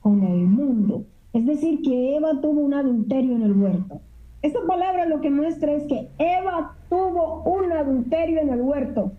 Con 0.00 0.22
el 0.22 0.46
mundo. 0.46 1.04
Es 1.32 1.46
decir, 1.46 1.80
que 1.82 2.16
Eva 2.16 2.40
tuvo 2.40 2.60
un 2.60 2.74
adulterio 2.74 3.36
en 3.36 3.42
el 3.42 3.52
huerto. 3.52 4.00
Esta 4.42 4.58
palabra 4.66 5.06
lo 5.06 5.20
que 5.20 5.30
muestra 5.30 5.72
es 5.72 5.84
que 5.84 6.08
Eva 6.18 6.76
tuvo 6.88 7.42
un 7.44 7.70
adulterio 7.72 8.40
en 8.40 8.50
el 8.50 8.60
huerto. 8.60 9.12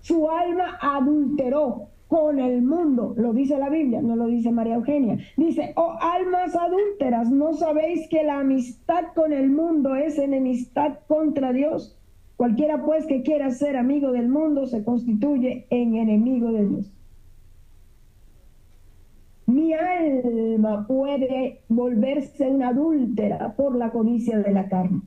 Su 0.00 0.28
alma 0.28 0.78
adulteró 0.80 1.88
con 2.08 2.40
el 2.40 2.62
mundo, 2.62 3.14
lo 3.16 3.32
dice 3.32 3.56
la 3.56 3.68
Biblia, 3.68 4.02
no 4.02 4.16
lo 4.16 4.26
dice 4.26 4.50
María 4.50 4.74
Eugenia. 4.74 5.18
Dice, 5.36 5.72
oh 5.76 5.96
almas 6.00 6.56
adúlteras, 6.56 7.30
¿no 7.30 7.52
sabéis 7.52 8.08
que 8.08 8.24
la 8.24 8.40
amistad 8.40 9.04
con 9.14 9.32
el 9.32 9.48
mundo 9.48 9.94
es 9.94 10.18
enemistad 10.18 10.98
contra 11.06 11.52
Dios? 11.52 11.96
Cualquiera 12.36 12.82
pues 12.84 13.06
que 13.06 13.22
quiera 13.22 13.50
ser 13.50 13.76
amigo 13.76 14.10
del 14.12 14.28
mundo 14.28 14.66
se 14.66 14.82
constituye 14.82 15.66
en 15.70 15.94
enemigo 15.94 16.50
de 16.50 16.66
Dios. 16.66 16.92
Mi 19.46 19.74
alma 19.74 20.86
puede 20.86 21.60
volverse 21.68 22.48
una 22.48 22.68
adúltera 22.68 23.54
por 23.56 23.76
la 23.76 23.90
codicia 23.90 24.38
de 24.38 24.52
la 24.52 24.68
carne. 24.68 25.02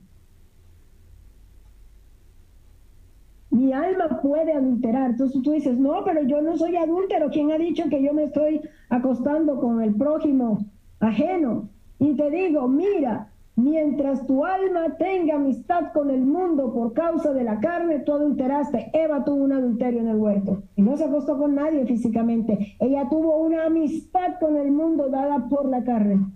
Mi 3.54 3.72
alma 3.72 4.20
puede 4.20 4.52
adulterar. 4.52 5.10
Entonces 5.10 5.40
tú 5.42 5.52
dices, 5.52 5.78
no, 5.78 6.02
pero 6.04 6.24
yo 6.24 6.42
no 6.42 6.58
soy 6.58 6.76
adúltero. 6.76 7.30
¿Quién 7.30 7.52
ha 7.52 7.58
dicho 7.58 7.84
que 7.88 8.02
yo 8.02 8.12
me 8.12 8.24
estoy 8.24 8.60
acostando 8.88 9.60
con 9.60 9.80
el 9.80 9.94
prójimo 9.94 10.66
ajeno? 10.98 11.68
Y 12.00 12.16
te 12.16 12.30
digo, 12.30 12.66
mira, 12.66 13.30
mientras 13.54 14.26
tu 14.26 14.44
alma 14.44 14.96
tenga 14.98 15.36
amistad 15.36 15.92
con 15.92 16.10
el 16.10 16.22
mundo 16.22 16.74
por 16.74 16.94
causa 16.94 17.32
de 17.32 17.44
la 17.44 17.60
carne, 17.60 18.00
tú 18.00 18.14
adulteraste. 18.14 18.90
Eva 18.92 19.24
tuvo 19.24 19.44
un 19.44 19.52
adulterio 19.52 20.00
en 20.00 20.08
el 20.08 20.16
huerto 20.16 20.64
y 20.74 20.82
no 20.82 20.96
se 20.96 21.04
acostó 21.04 21.38
con 21.38 21.54
nadie 21.54 21.86
físicamente. 21.86 22.74
Ella 22.80 23.08
tuvo 23.08 23.36
una 23.36 23.66
amistad 23.66 24.40
con 24.40 24.56
el 24.56 24.72
mundo 24.72 25.10
dada 25.10 25.48
por 25.48 25.66
la 25.66 25.84
carne. 25.84 26.26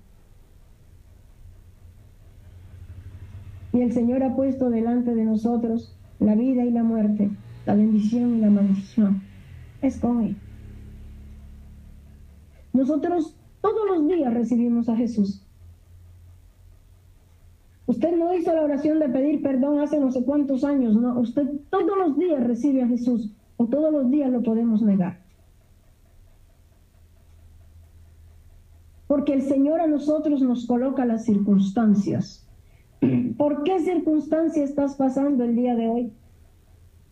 Y 3.72 3.80
el 3.80 3.92
Señor 3.92 4.22
ha 4.22 4.36
puesto 4.36 4.70
delante 4.70 5.16
de 5.16 5.24
nosotros 5.24 5.97
la 6.20 6.34
vida 6.34 6.64
y 6.64 6.70
la 6.70 6.82
muerte, 6.82 7.30
la 7.66 7.74
bendición 7.74 8.36
y 8.36 8.40
la 8.40 8.50
maldición. 8.50 9.22
Escoge. 9.82 10.34
Nosotros 12.72 13.34
todos 13.60 13.86
los 13.88 14.08
días 14.08 14.32
recibimos 14.34 14.88
a 14.88 14.96
Jesús. 14.96 15.42
Usted 17.86 18.16
no 18.16 18.34
hizo 18.34 18.52
la 18.52 18.62
oración 18.62 18.98
de 18.98 19.08
pedir 19.08 19.42
perdón 19.42 19.80
hace 19.80 19.98
no 19.98 20.10
sé 20.10 20.22
cuántos 20.24 20.62
años, 20.64 20.94
no. 20.94 21.18
Usted 21.20 21.48
todos 21.70 21.96
los 21.96 22.18
días 22.18 22.46
recibe 22.46 22.82
a 22.82 22.88
Jesús 22.88 23.30
o 23.56 23.66
todos 23.66 23.92
los 23.92 24.10
días 24.10 24.30
lo 24.30 24.42
podemos 24.42 24.82
negar. 24.82 25.20
Porque 29.06 29.32
el 29.32 29.42
Señor 29.42 29.80
a 29.80 29.86
nosotros 29.86 30.42
nos 30.42 30.66
coloca 30.66 31.06
las 31.06 31.24
circunstancias 31.24 32.47
¿Por 33.36 33.62
qué 33.62 33.80
circunstancia 33.80 34.64
estás 34.64 34.96
pasando 34.96 35.44
el 35.44 35.56
día 35.56 35.74
de 35.74 35.88
hoy? 35.88 36.12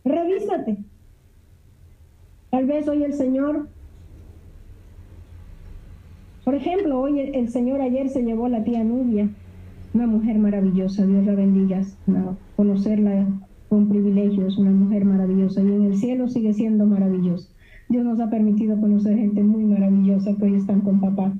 Revísate. 0.05 0.79
Tal 2.51 2.67
vez 2.67 2.89
hoy 2.89 3.03
el 3.03 3.13
Señor, 3.13 3.69
por 6.45 6.55
ejemplo, 6.55 7.01
hoy 7.01 7.21
el, 7.21 7.49
Señor 7.49 7.81
ayer 7.81 8.09
se 8.09 8.23
llevó 8.23 8.47
a 8.47 8.49
la 8.51 8.65
tía 8.65 8.85
Nubia, 8.85 9.29
una 9.95 10.07
mujer 10.07 10.39
maravillosa, 10.39 11.05
Dios 11.07 11.27
la 11.27 11.35
bendiga, 11.35 11.83
conocerla 12.55 13.27
con 13.69 13.89
privilegios, 13.89 14.59
una 14.59 14.71
mujer 14.71 15.05
maravillosa 15.05 15.61
y 15.61 15.67
en 15.67 15.85
el 15.87 15.97
cielo 15.97 16.29
sigue 16.29 16.53
siendo 16.53 16.87
maravillosa. 16.87 17.49
Dios 17.89 18.05
nos 18.05 18.21
ha 18.21 18.31
permitido 18.31 18.81
conocer 18.81 19.17
gente 19.17 19.43
muy 19.43 19.65
maravillosa 19.65 20.37
que 20.37 20.45
hoy 20.45 20.55
están 20.55 20.81
con 20.81 21.01
papá. 21.01 21.33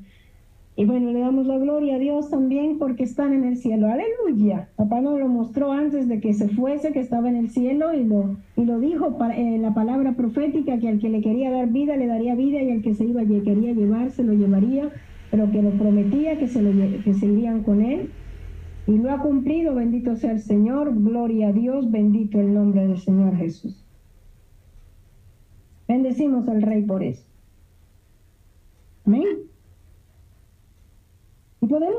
Y 0.79 0.85
bueno, 0.85 1.11
le 1.11 1.21
damos 1.21 1.47
la 1.47 1.57
gloria 1.57 1.97
a 1.97 1.99
Dios 1.99 2.29
también 2.29 2.79
porque 2.79 3.05
están 3.05 3.33
en 3.33 3.45
el 3.45 3.57
cielo. 3.57 3.89
Aleluya. 3.89 4.69
Papá 4.77 5.01
nos 5.01 5.19
lo 5.19 5.27
mostró 5.27 5.73
antes 5.73 6.07
de 6.07 6.21
que 6.21 6.35
se 6.35 6.49
fuese, 6.49 6.93
que 6.93 7.01
estaba 7.01 7.31
en 7.31 7.37
el 7.37 7.49
cielo 7.49 7.95
y 7.95 8.05
lo, 8.05 8.37
y 8.57 8.67
lo 8.67 8.79
dijo 8.79 9.17
en 9.23 9.55
eh, 9.55 9.59
la 9.59 9.73
palabra 9.73 10.13
profética 10.17 10.79
que 10.79 10.89
al 10.89 10.99
que 10.99 11.09
le 11.09 11.23
quería 11.23 11.51
dar 11.51 11.69
vida 11.69 11.97
le 11.97 12.07
daría 12.07 12.35
vida 12.35 12.63
y 12.63 12.73
al 12.73 12.83
que 12.83 12.93
se 12.93 13.07
iba 13.07 13.25
quería 13.25 13.73
llevar 13.73 14.11
se 14.11 14.23
lo 14.23 14.35
llevaría, 14.35 14.91
pero 15.31 15.51
que 15.51 15.63
lo 15.63 15.71
prometía 15.71 16.39
que 16.39 16.47
se, 16.47 16.61
lo, 16.61 16.71
que 17.03 17.15
se 17.15 17.25
irían 17.25 17.63
con 17.63 17.81
él. 17.81 18.11
Y 18.87 18.99
lo 18.99 19.11
ha 19.11 19.21
cumplido, 19.21 19.75
bendito 19.75 20.15
sea 20.15 20.33
el 20.33 20.41
Señor, 20.41 20.95
gloria 20.95 21.49
a 21.49 21.53
Dios, 21.53 21.91
bendito 21.91 22.39
el 22.39 22.53
nombre 22.53 22.87
del 22.87 22.99
Señor 22.99 23.35
Jesús. 23.37 23.83
Bendecimos 25.89 26.47
al 26.49 26.61
Rey 26.61 26.83
por 26.83 27.03
eso. 27.03 27.25
Amén. 29.07 29.56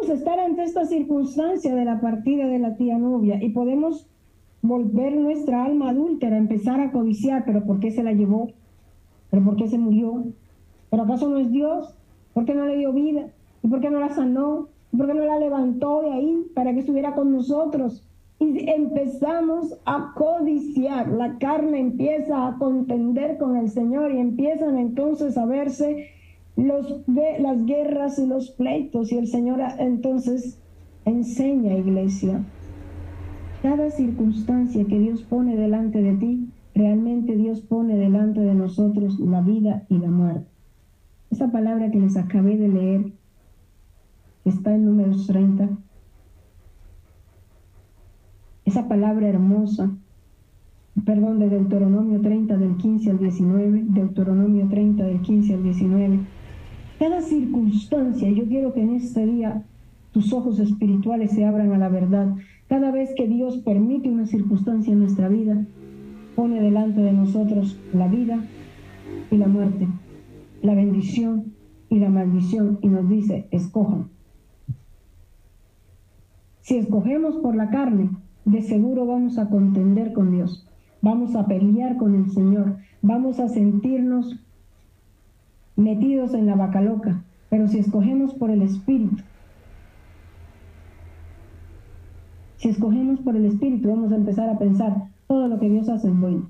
Estar 0.09 0.39
ante 0.39 0.63
esta 0.63 0.85
circunstancia 0.85 1.75
de 1.75 1.83
la 1.83 1.99
partida 1.99 2.47
de 2.47 2.59
la 2.59 2.77
tía 2.77 2.97
novia 2.97 3.43
y 3.43 3.49
podemos 3.49 4.07
volver 4.61 5.17
nuestra 5.17 5.65
alma 5.65 5.89
adúltera, 5.89 6.37
empezar 6.37 6.79
a 6.79 6.91
codiciar, 6.91 7.43
pero 7.45 7.65
¿por 7.65 7.81
qué 7.81 7.91
se 7.91 8.03
la 8.03 8.13
llevó? 8.13 8.47
¿Pero 9.29 9.43
por 9.43 9.57
qué 9.57 9.67
se 9.67 9.77
murió? 9.77 10.23
¿Pero 10.89 11.03
acaso 11.03 11.27
no 11.27 11.37
es 11.37 11.51
Dios? 11.51 11.93
¿Por 12.33 12.45
qué 12.45 12.53
no 12.53 12.65
le 12.65 12.77
dio 12.77 12.93
vida? 12.93 13.27
¿Y 13.63 13.67
por 13.67 13.81
qué 13.81 13.89
no 13.89 13.99
la 13.99 14.09
sanó? 14.09 14.69
¿Y 14.93 14.97
por 14.97 15.07
qué 15.07 15.13
no 15.13 15.25
la 15.25 15.39
levantó 15.39 16.01
de 16.01 16.11
ahí 16.11 16.47
para 16.55 16.73
que 16.73 16.79
estuviera 16.79 17.13
con 17.13 17.33
nosotros? 17.33 18.05
Y 18.39 18.69
empezamos 18.69 19.77
a 19.83 20.13
codiciar, 20.15 21.09
la 21.09 21.37
carne 21.37 21.79
empieza 21.79 22.47
a 22.47 22.57
contender 22.57 23.37
con 23.37 23.57
el 23.57 23.69
Señor 23.69 24.13
y 24.13 24.19
empiezan 24.19 24.77
entonces 24.77 25.37
a 25.37 25.45
verse 25.45 26.11
los, 26.57 27.01
las 27.07 27.65
guerras 27.65 28.19
y 28.19 28.25
los 28.25 28.51
pleitos. 28.51 29.11
Y 29.11 29.17
el 29.17 29.27
Señor 29.27 29.61
entonces 29.77 30.59
enseña, 31.05 31.77
iglesia, 31.77 32.43
cada 33.61 33.89
circunstancia 33.91 34.85
que 34.85 34.99
Dios 34.99 35.21
pone 35.21 35.55
delante 35.55 36.01
de 36.01 36.15
ti, 36.15 36.49
realmente 36.75 37.35
Dios 37.35 37.61
pone 37.61 37.95
delante 37.95 38.41
de 38.41 38.53
nosotros 38.53 39.19
la 39.19 39.41
vida 39.41 39.85
y 39.89 39.97
la 39.99 40.09
muerte. 40.09 40.47
Esa 41.31 41.51
palabra 41.51 41.91
que 41.91 41.99
les 41.99 42.17
acabé 42.17 42.57
de 42.57 42.67
leer, 42.67 43.13
está 44.45 44.73
en 44.73 44.85
números 44.85 45.27
30, 45.27 45.69
esa 48.65 48.87
palabra 48.87 49.27
hermosa, 49.27 49.91
perdón, 51.05 51.39
de 51.39 51.49
Deuteronomio 51.49 52.21
30 52.21 52.57
del 52.57 52.77
15 52.77 53.11
al 53.11 53.19
19, 53.19 53.83
Deuteronomio 53.87 54.67
30 54.67 55.03
del 55.03 55.21
15 55.21 55.53
al 55.53 55.63
19, 55.63 56.19
cada 56.99 57.21
circunstancia, 57.21 58.29
yo 58.29 58.45
quiero 58.47 58.73
que 58.73 58.81
en 58.81 58.95
este 58.95 59.25
día 59.25 59.63
tus 60.11 60.33
ojos 60.33 60.59
espirituales 60.59 61.31
se 61.31 61.45
abran 61.45 61.71
a 61.73 61.77
la 61.77 61.89
verdad. 61.89 62.35
Cada 62.67 62.91
vez 62.91 63.13
que 63.15 63.27
Dios 63.27 63.57
permite 63.57 64.09
una 64.09 64.25
circunstancia 64.25 64.91
en 64.93 64.99
nuestra 64.99 65.29
vida, 65.29 65.65
pone 66.35 66.61
delante 66.61 67.01
de 67.01 67.13
nosotros 67.13 67.79
la 67.93 68.07
vida 68.07 68.43
y 69.31 69.37
la 69.37 69.47
muerte, 69.47 69.87
la 70.61 70.73
bendición 70.73 71.53
y 71.89 71.99
la 71.99 72.09
maldición 72.09 72.79
y 72.81 72.87
nos 72.87 73.07
dice, 73.09 73.47
escojan. 73.51 74.09
Si 76.61 76.77
escogemos 76.77 77.37
por 77.37 77.55
la 77.55 77.69
carne, 77.69 78.09
de 78.45 78.61
seguro 78.61 79.05
vamos 79.05 79.37
a 79.37 79.49
contender 79.49 80.13
con 80.13 80.31
Dios, 80.31 80.67
vamos 81.01 81.35
a 81.35 81.45
pelear 81.47 81.97
con 81.97 82.15
el 82.15 82.29
Señor, 82.31 82.77
vamos 83.01 83.39
a 83.39 83.49
sentirnos 83.49 84.39
metidos 85.77 86.33
en 86.33 86.47
la 86.47 86.55
vaca 86.55 86.81
loca, 86.81 87.23
pero 87.49 87.67
si 87.67 87.79
escogemos 87.79 88.33
por 88.33 88.49
el 88.49 88.61
Espíritu, 88.61 89.23
si 92.57 92.69
escogemos 92.69 93.21
por 93.21 93.35
el 93.35 93.45
Espíritu, 93.45 93.89
vamos 93.89 94.11
a 94.11 94.15
empezar 94.15 94.49
a 94.49 94.57
pensar, 94.57 95.07
todo 95.27 95.47
lo 95.47 95.59
que 95.59 95.69
Dios 95.69 95.87
hace 95.87 96.09
es 96.09 96.19
bueno. 96.19 96.49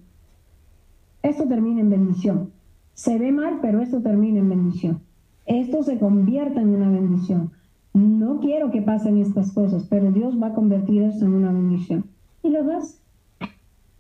Esto 1.22 1.48
termina 1.48 1.82
en 1.82 1.90
bendición. 1.90 2.52
Se 2.94 3.20
ve 3.20 3.32
mal, 3.32 3.60
pero 3.62 3.82
esto 3.82 4.02
termina 4.02 4.40
en 4.40 4.50
bendición. 4.50 5.02
Esto 5.46 5.84
se 5.84 6.00
convierta 6.00 6.62
en 6.62 6.70
una 6.70 6.90
bendición. 6.90 7.52
no 7.94 8.40
quiero 8.40 8.70
que 8.72 8.82
pasen 8.82 9.18
estas 9.18 9.52
cosas, 9.52 9.88
pero 9.90 10.12
Dios 10.12 10.42
va 10.42 10.48
a 10.48 10.54
convertir 10.54 11.02
en 11.02 11.34
una 11.34 11.52
bendición. 11.52 12.06
Y 12.44 12.50
lo 12.50 12.64
das. 12.64 13.02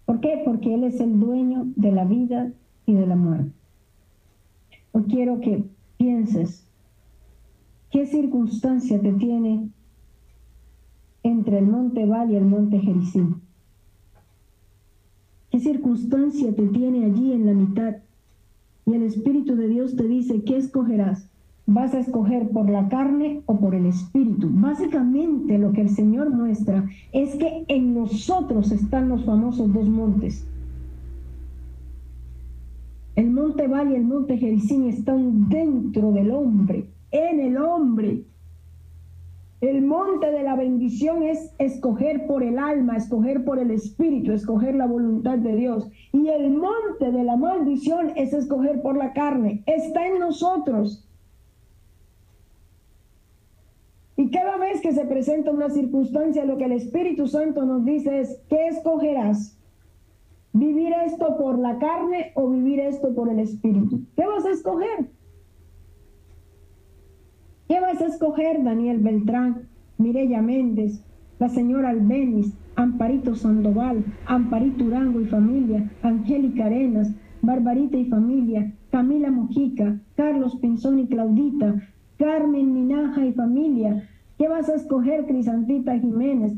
¿Por 0.05 0.19
qué? 0.19 0.41
Porque 0.45 0.73
Él 0.73 0.83
es 0.83 1.01
el 1.01 1.19
dueño 1.19 1.65
de 1.75 1.91
la 1.91 2.05
vida 2.05 2.51
y 2.85 2.93
de 2.93 3.07
la 3.07 3.15
muerte. 3.15 3.51
Quiero 5.05 5.39
que 5.39 5.63
pienses 5.97 6.65
qué 7.91 8.05
circunstancia 8.05 8.99
te 8.99 9.13
tiene 9.13 9.69
entre 11.23 11.59
el 11.59 11.67
monte 11.67 12.05
Val 12.05 12.31
y 12.31 12.35
el 12.35 12.45
monte 12.45 12.79
Jericín. 12.79 13.41
¿Qué 15.51 15.59
circunstancia 15.59 16.53
te 16.55 16.67
tiene 16.67 17.05
allí 17.05 17.31
en 17.31 17.45
la 17.45 17.53
mitad? 17.53 17.95
Y 18.85 18.93
el 18.93 19.03
Espíritu 19.03 19.55
de 19.55 19.67
Dios 19.67 19.95
te 19.95 20.07
dice, 20.07 20.43
¿qué 20.43 20.57
escogerás? 20.57 21.29
¿Vas 21.65 21.93
a 21.93 21.99
escoger 21.99 22.49
por 22.49 22.69
la 22.69 22.87
carne 22.87 23.41
o 23.45 23.59
por 23.59 23.75
el 23.75 23.85
Espíritu? 23.85 24.49
Básicamente 24.51 25.57
lo 25.57 25.73
que 25.73 25.81
el 25.81 25.89
Señor 25.89 26.29
muestra 26.29 26.85
es 27.11 27.35
que 27.35 27.65
en 27.67 27.93
nosotros 27.93 28.71
están 28.71 29.09
los 29.09 29.25
famosos 29.25 29.73
dos 29.73 29.89
montes. 29.89 30.47
El 33.17 33.31
monte 33.31 33.67
Val 33.67 33.91
y 33.91 33.95
el 33.95 34.03
monte 34.03 34.37
Jericín 34.37 34.87
están 34.87 35.49
dentro 35.49 36.11
del 36.11 36.29
hombre, 36.29 36.85
en 37.09 37.39
el 37.39 37.57
hombre. 37.57 38.25
El 39.59 39.81
monte 39.81 40.29
de 40.29 40.43
la 40.43 40.55
bendición 40.55 41.23
es 41.23 41.51
escoger 41.57 42.27
por 42.27 42.43
el 42.43 42.59
alma, 42.59 42.95
escoger 42.95 43.43
por 43.43 43.57
el 43.57 43.71
espíritu, 43.71 44.33
escoger 44.33 44.75
la 44.75 44.85
voluntad 44.85 45.39
de 45.39 45.55
Dios. 45.55 45.89
Y 46.13 46.27
el 46.27 46.51
monte 46.51 47.11
de 47.11 47.23
la 47.23 47.37
maldición 47.37 48.11
es 48.15 48.33
escoger 48.33 48.83
por 48.83 48.95
la 48.95 49.13
carne. 49.13 49.63
Está 49.65 50.05
en 50.05 50.19
nosotros. 50.19 51.09
Y 54.15 54.29
cada 54.29 54.57
vez 54.57 54.79
que 54.79 54.93
se 54.93 55.05
presenta 55.05 55.49
una 55.49 55.71
circunstancia, 55.71 56.45
lo 56.45 56.59
que 56.59 56.65
el 56.65 56.73
Espíritu 56.73 57.25
Santo 57.25 57.65
nos 57.65 57.83
dice 57.83 58.19
es, 58.19 58.39
¿qué 58.47 58.67
escogerás? 58.67 59.56
¿Vivir 60.59 60.91
esto 61.05 61.37
por 61.37 61.59
la 61.59 61.77
carne 61.77 62.31
o 62.33 62.49
vivir 62.49 62.79
esto 62.79 63.13
por 63.13 63.29
el 63.29 63.37
Espíritu? 63.37 64.01
¿Qué 64.15 64.25
vas 64.25 64.43
a 64.43 64.49
escoger? 64.49 65.11
¿Qué 67.67 67.79
vas 67.79 68.01
a 68.01 68.07
escoger, 68.07 68.63
Daniel 68.63 68.97
Beltrán, 68.97 69.67
Mireya 69.99 70.41
Méndez, 70.41 71.03
la 71.37 71.49
señora 71.49 71.89
Albeniz, 71.89 72.57
Amparito 72.75 73.35
Sandoval, 73.35 74.03
Amparito 74.25 74.85
Urango 74.85 75.21
y 75.21 75.25
familia, 75.25 75.91
Angélica 76.01 76.65
Arenas, 76.65 77.13
Barbarita 77.43 77.97
y 77.97 78.05
familia, 78.05 78.73
Camila 78.89 79.29
Mojica, 79.29 79.99
Carlos 80.15 80.55
Pinzón 80.55 80.97
y 80.97 81.07
Claudita, 81.07 81.75
Carmen 82.17 82.73
Minaja 82.73 83.23
y 83.23 83.33
familia. 83.33 84.09
¿Qué 84.39 84.47
vas 84.47 84.69
a 84.69 84.75
escoger, 84.75 85.27
Crisantita 85.27 85.99
Jiménez? 85.99 86.53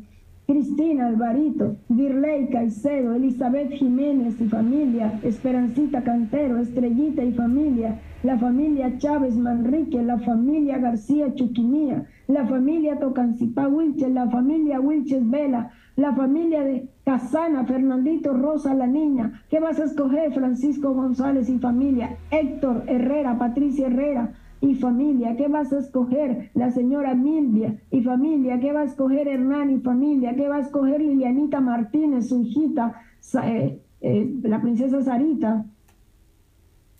Cristina 0.50 1.06
Alvarito, 1.06 1.76
Virley 1.90 2.50
Caicedo, 2.50 3.14
Elizabeth 3.14 3.70
Jiménez 3.74 4.42
y 4.42 4.46
familia, 4.46 5.20
Esperancita 5.22 6.04
Cantero, 6.04 6.58
Estrellita 6.58 7.24
y 7.24 7.34
familia, 7.34 8.00
la 8.24 8.36
familia 8.36 8.98
Chávez 8.98 9.36
Manrique, 9.36 10.02
la 10.02 10.18
familia 10.18 10.80
García 10.80 11.36
Chuquimía, 11.36 12.08
la 12.26 12.48
familia 12.48 12.98
Tocancipá 12.98 13.68
Wilches, 13.68 14.10
la 14.10 14.28
familia 14.28 14.80
Wilches 14.80 15.30
Vela, 15.30 15.70
la 15.96 16.16
familia 16.16 16.64
de 16.64 16.90
Casana, 17.06 17.66
Fernandito 17.66 18.34
Rosa, 18.34 18.74
la 18.74 18.88
niña. 18.88 19.44
¿Qué 19.52 19.60
vas 19.60 19.80
a 19.80 19.84
escoger, 19.84 20.34
Francisco 20.34 20.96
González 20.96 21.48
y 21.48 21.60
familia? 21.60 22.18
Héctor 22.32 22.86
Herrera, 22.88 23.38
Patricia 23.38 23.86
Herrera, 23.86 24.32
y 24.62 24.76
familia, 24.76 25.36
¿qué 25.38 25.48
vas 25.48 25.72
a 25.72 25.80
escoger? 25.80 26.52
La 26.54 26.72
señora 26.72 27.15
Milvia 27.15 27.78
y 27.91 28.02
familia, 28.02 28.60
¿qué 28.60 28.74
va 28.74 28.82
a 28.82 28.86
escoger 28.86 29.28
Hernán 29.28 29.72
y 29.72 29.80
familia? 29.80 30.36
¿Qué 30.36 30.48
va 30.50 30.58
a 30.58 30.62
escoger 30.62 31.02
Lilianita 31.02 31.62
Martínez, 31.62 32.28
su 32.28 32.41
hijita, 32.41 32.95
eh, 33.43 33.80
eh, 34.02 34.34
la 34.43 34.62
princesa 34.62 35.02
Sarita? 35.02 35.65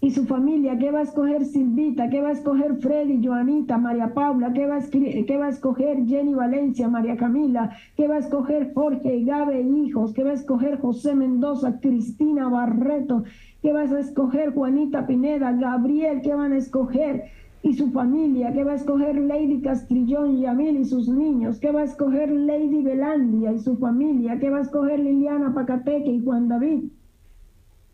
Y 0.02 0.12
su 0.12 0.26
familia, 0.26 0.78
¿qué 0.78 0.92
va 0.92 1.00
a 1.00 1.04
escoger 1.04 1.44
Silvita? 1.44 2.10
¿Qué 2.10 2.22
va 2.22 2.30
a 2.30 2.32
escoger 2.32 2.78
Freddy, 2.78 3.20
Joanita, 3.22 3.78
María 3.78 4.14
Paula? 4.14 4.54
¿Qué 4.54 4.66
va, 4.66 4.78
a 4.78 4.82
¿Qué 4.90 5.38
va 5.38 5.48
a 5.48 5.50
escoger 5.50 6.06
Jenny 6.06 6.34
Valencia, 6.34 6.88
María 6.88 7.18
Camila? 7.18 7.72
¿Qué 7.98 8.08
va 8.08 8.16
a 8.16 8.20
escoger 8.20 8.72
Jorge 8.74 9.18
y 9.18 9.26
Gabe 9.26 9.62
hijos? 9.62 10.14
¿Qué 10.14 10.24
va 10.24 10.30
a 10.30 10.36
escoger 10.36 10.80
José 10.80 11.16
Mendoza, 11.16 11.82
Cristina 11.82 12.48
Barreto? 12.48 13.26
¿Qué 13.62 13.74
vas 13.74 13.92
a 13.92 14.00
escoger 14.00 14.54
Juanita 14.54 15.06
Pineda, 15.06 15.52
Gabriel? 15.52 16.22
¿Qué 16.22 16.34
van 16.34 16.54
a 16.54 16.58
escoger? 16.58 17.26
Y 17.62 17.74
su 17.74 17.92
familia, 17.92 18.54
¿Qué 18.54 18.64
va 18.64 18.72
a 18.72 18.76
escoger 18.76 19.18
Lady 19.18 19.62
Castrillón 19.62 20.40
Yamil 20.40 20.78
y 20.78 20.86
sus 20.86 21.10
niños, 21.10 21.60
¿Qué 21.60 21.72
va 21.72 21.82
a 21.82 21.84
escoger 21.84 22.32
Lady 22.32 22.82
Belandia 22.82 23.52
y 23.52 23.60
su 23.60 23.78
familia, 23.78 24.40
¿Qué 24.40 24.50
va 24.50 24.60
a 24.60 24.62
escoger 24.62 25.00
Liliana 25.00 25.54
Pacateque 25.54 26.10
y 26.10 26.24
Juan 26.24 26.48
David, 26.48 26.86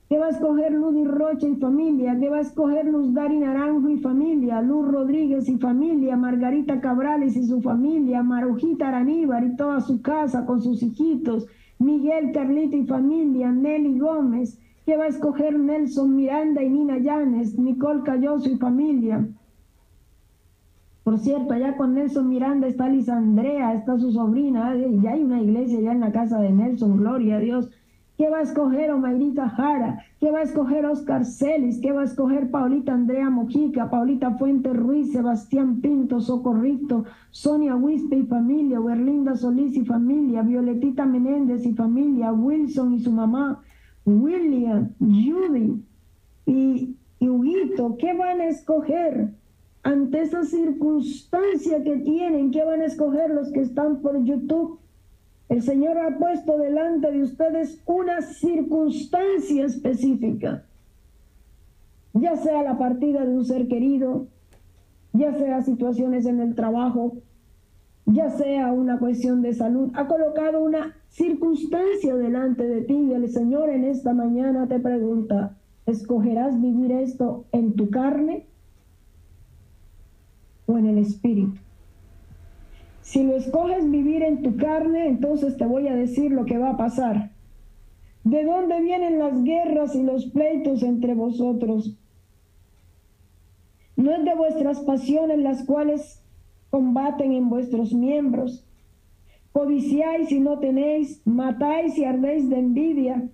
¿Qué 0.07 0.19
va 0.19 0.27
a 0.27 0.29
escoger 0.29 0.71
Ludy 0.71 1.05
Rocha 1.05 1.47
y 1.47 1.55
familia, 1.55 2.15
¿Qué 2.19 2.29
va 2.29 2.37
a 2.37 2.41
escoger 2.41 2.85
Luz 2.85 3.11
Dari 3.13 3.39
Naranjo 3.39 3.89
y 3.89 3.97
familia, 3.97 4.61
Luz 4.61 4.87
Rodríguez 4.87 5.49
y 5.49 5.57
familia, 5.57 6.15
Margarita 6.15 6.79
Cabrales 6.79 7.35
y 7.35 7.47
su 7.47 7.59
familia, 7.61 8.21
Marujita 8.21 8.89
Araníbar 8.89 9.43
y 9.43 9.55
toda 9.55 9.81
su 9.81 10.01
casa 10.03 10.45
con 10.45 10.61
sus 10.61 10.83
hijitos, 10.83 11.47
Miguel 11.79 12.31
Carlita 12.33 12.77
y 12.77 12.85
familia, 12.85 13.51
Nelly 13.51 13.97
Gómez, 13.97 14.59
¿Qué 14.85 14.95
va 14.95 15.05
a 15.05 15.07
escoger 15.07 15.57
Nelson 15.57 16.15
Miranda 16.15 16.61
y 16.61 16.69
Nina 16.69 16.99
Llanes, 16.99 17.57
Nicole 17.57 18.03
Cayoso 18.03 18.51
y 18.51 18.57
familia, 18.57 19.27
por 21.05 21.19
cierto, 21.19 21.53
allá 21.53 21.77
con 21.77 21.93
Nelson 21.93 22.27
Miranda 22.27 22.65
está 22.65 22.89
Liz 22.89 23.09
Andrea, 23.09 23.75
está 23.75 23.95
su 23.99 24.11
sobrina, 24.11 24.75
y 24.75 25.01
ya 25.01 25.11
hay 25.11 25.21
una 25.21 25.39
iglesia 25.39 25.79
ya 25.79 25.91
en 25.91 25.99
la 25.99 26.11
casa 26.11 26.39
de 26.39 26.51
Nelson, 26.51 26.97
gloria 26.97 27.35
a 27.35 27.39
Dios. 27.39 27.69
¿Qué 28.17 28.27
va 28.27 28.39
a 28.39 28.41
escoger 28.41 28.89
Omairita 28.89 29.49
Jara? 29.49 30.03
¿Qué 30.19 30.31
va 30.31 30.39
a 30.39 30.41
escoger 30.41 30.83
Oscar 30.87 31.23
Celis? 31.23 31.79
¿Qué 31.79 31.91
va 31.91 32.01
a 32.01 32.05
escoger 32.05 32.49
Paulita 32.49 32.93
Andrea 32.93 33.29
Mojica? 33.29 33.87
Paulita 33.91 34.31
Fuente 34.31 34.73
Ruiz, 34.73 35.11
Sebastián 35.11 35.79
Pinto, 35.79 36.21
Socorrito, 36.21 37.05
Sonia 37.29 37.75
Wispe 37.75 38.17
y 38.17 38.23
familia, 38.23 38.79
Berlinda 38.79 39.35
Solís 39.35 39.77
y 39.77 39.85
familia, 39.85 40.41
Violetita 40.41 41.05
Menéndez 41.05 41.67
y 41.67 41.73
familia, 41.73 42.33
Wilson 42.33 42.95
y 42.95 42.99
su 43.01 43.11
mamá, 43.11 43.61
William, 44.05 44.89
Judy 44.99 45.83
y, 46.47 46.95
y 47.19 47.29
Huguito. 47.29 47.95
¿Qué 47.99 48.11
van 48.17 48.41
a 48.41 48.47
escoger? 48.47 49.35
Ante 49.85 50.23
esa 50.23 50.43
circunstancia 50.43 51.83
que 51.83 51.97
tienen, 51.97 52.49
¿qué 52.49 52.63
van 52.63 52.81
a 52.81 52.85
escoger 52.85 53.29
los 53.29 53.51
que 53.51 53.61
están 53.61 54.01
por 54.01 54.21
YouTube? 54.23 54.79
El 55.47 55.61
Señor 55.61 55.99
ha 55.99 56.17
puesto 56.17 56.57
delante 56.57 57.11
de 57.11 57.21
ustedes 57.21 57.79
una 57.85 58.23
circunstancia 58.23 59.63
específica, 59.63 60.65
ya 62.13 62.35
sea 62.35 62.63
la 62.63 62.79
partida 62.79 63.25
de 63.25 63.31
un 63.31 63.45
ser 63.45 63.67
querido, 63.67 64.25
ya 65.13 65.35
sea 65.35 65.61
situaciones 65.61 66.25
en 66.25 66.39
el 66.39 66.55
trabajo, 66.55 67.17
ya 68.07 68.31
sea 68.31 68.73
una 68.73 68.97
cuestión 68.97 69.43
de 69.43 69.53
salud, 69.53 69.91
ha 69.93 70.07
colocado 70.07 70.63
una 70.63 70.95
circunstancia 71.09 72.15
delante 72.15 72.67
de 72.67 72.81
ti 72.81 72.95
y 72.95 73.13
el 73.13 73.29
Señor 73.29 73.69
en 73.69 73.83
esta 73.83 74.15
mañana 74.15 74.67
te 74.67 74.79
pregunta, 74.79 75.55
¿escogerás 75.85 76.59
vivir 76.59 76.91
esto 76.91 77.45
en 77.51 77.73
tu 77.75 77.91
carne? 77.91 78.47
O 80.65 80.77
en 80.77 80.87
el 80.87 80.97
espíritu. 80.97 81.57
Si 83.01 83.23
lo 83.23 83.35
escoges 83.35 83.89
vivir 83.89 84.23
en 84.23 84.41
tu 84.41 84.57
carne, 84.57 85.07
entonces 85.07 85.57
te 85.57 85.65
voy 85.65 85.87
a 85.87 85.95
decir 85.95 86.31
lo 86.31 86.45
que 86.45 86.57
va 86.57 86.71
a 86.71 86.77
pasar. 86.77 87.31
¿De 88.23 88.43
dónde 88.43 88.81
vienen 88.81 89.19
las 89.19 89.43
guerras 89.43 89.95
y 89.95 90.01
los 90.01 90.25
pleitos 90.25 90.81
entre 90.81 91.13
vosotros? 91.13 91.95
No 93.95 94.11
es 94.11 94.25
de 94.25 94.35
vuestras 94.35 94.79
pasiones 94.79 95.37
las 95.37 95.63
cuales 95.63 96.23
combaten 96.71 97.31
en 97.33 97.49
vuestros 97.49 97.93
miembros. 97.93 98.65
Codiciáis 99.51 100.31
y 100.31 100.39
no 100.39 100.59
tenéis, 100.59 101.21
matáis 101.25 101.97
y 101.97 102.03
ardéis 102.03 102.49
de 102.49 102.57
envidia 102.57 103.29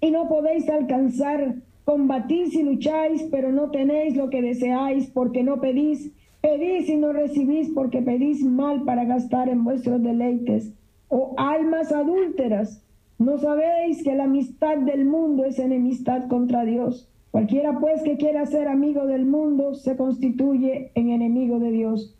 y 0.00 0.10
no 0.10 0.28
podéis 0.28 0.68
alcanzar 0.68 1.56
Combatís 1.86 2.52
y 2.52 2.64
lucháis, 2.64 3.22
pero 3.30 3.52
no 3.52 3.70
tenéis 3.70 4.16
lo 4.16 4.28
que 4.28 4.42
deseáis, 4.42 5.06
porque 5.06 5.44
no 5.44 5.60
pedís. 5.60 6.10
Pedís 6.40 6.88
y 6.88 6.96
no 6.96 7.12
recibís, 7.12 7.70
porque 7.72 8.02
pedís 8.02 8.42
mal 8.44 8.82
para 8.82 9.04
gastar 9.04 9.48
en 9.48 9.62
vuestros 9.62 10.02
deleites. 10.02 10.74
Oh 11.06 11.36
almas 11.38 11.92
adúlteras, 11.92 12.82
¿no 13.20 13.38
sabéis 13.38 14.02
que 14.02 14.16
la 14.16 14.24
amistad 14.24 14.78
del 14.78 15.04
mundo 15.04 15.44
es 15.44 15.60
enemistad 15.60 16.26
contra 16.26 16.64
Dios? 16.64 17.08
Cualquiera 17.30 17.78
pues 17.78 18.02
que 18.02 18.16
quiera 18.16 18.44
ser 18.46 18.66
amigo 18.66 19.06
del 19.06 19.24
mundo 19.24 19.74
se 19.74 19.96
constituye 19.96 20.90
en 20.96 21.10
enemigo 21.10 21.60
de 21.60 21.70
Dios. 21.70 22.16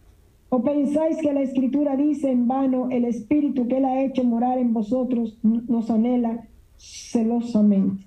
¿O 0.48 0.62
pensáis 0.62 1.16
que 1.16 1.32
la 1.32 1.42
escritura 1.42 1.96
dice 1.96 2.30
en 2.30 2.46
vano, 2.46 2.88
el 2.92 3.04
espíritu 3.04 3.66
que 3.66 3.78
él 3.78 3.84
ha 3.84 4.04
hecho 4.04 4.22
morar 4.22 4.58
en 4.58 4.72
vosotros 4.72 5.40
nos 5.42 5.90
anhela 5.90 6.46
celosamente? 6.76 8.05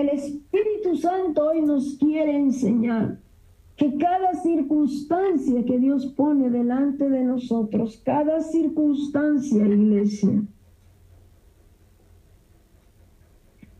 El 0.00 0.08
Espíritu 0.08 0.96
Santo 0.96 1.50
hoy 1.50 1.60
nos 1.60 1.98
quiere 1.98 2.34
enseñar 2.34 3.20
que 3.76 3.98
cada 3.98 4.32
circunstancia 4.32 5.62
que 5.66 5.78
Dios 5.78 6.06
pone 6.16 6.48
delante 6.48 7.10
de 7.10 7.22
nosotros, 7.22 8.00
cada 8.02 8.40
circunstancia, 8.40 9.66
iglesia, 9.66 10.42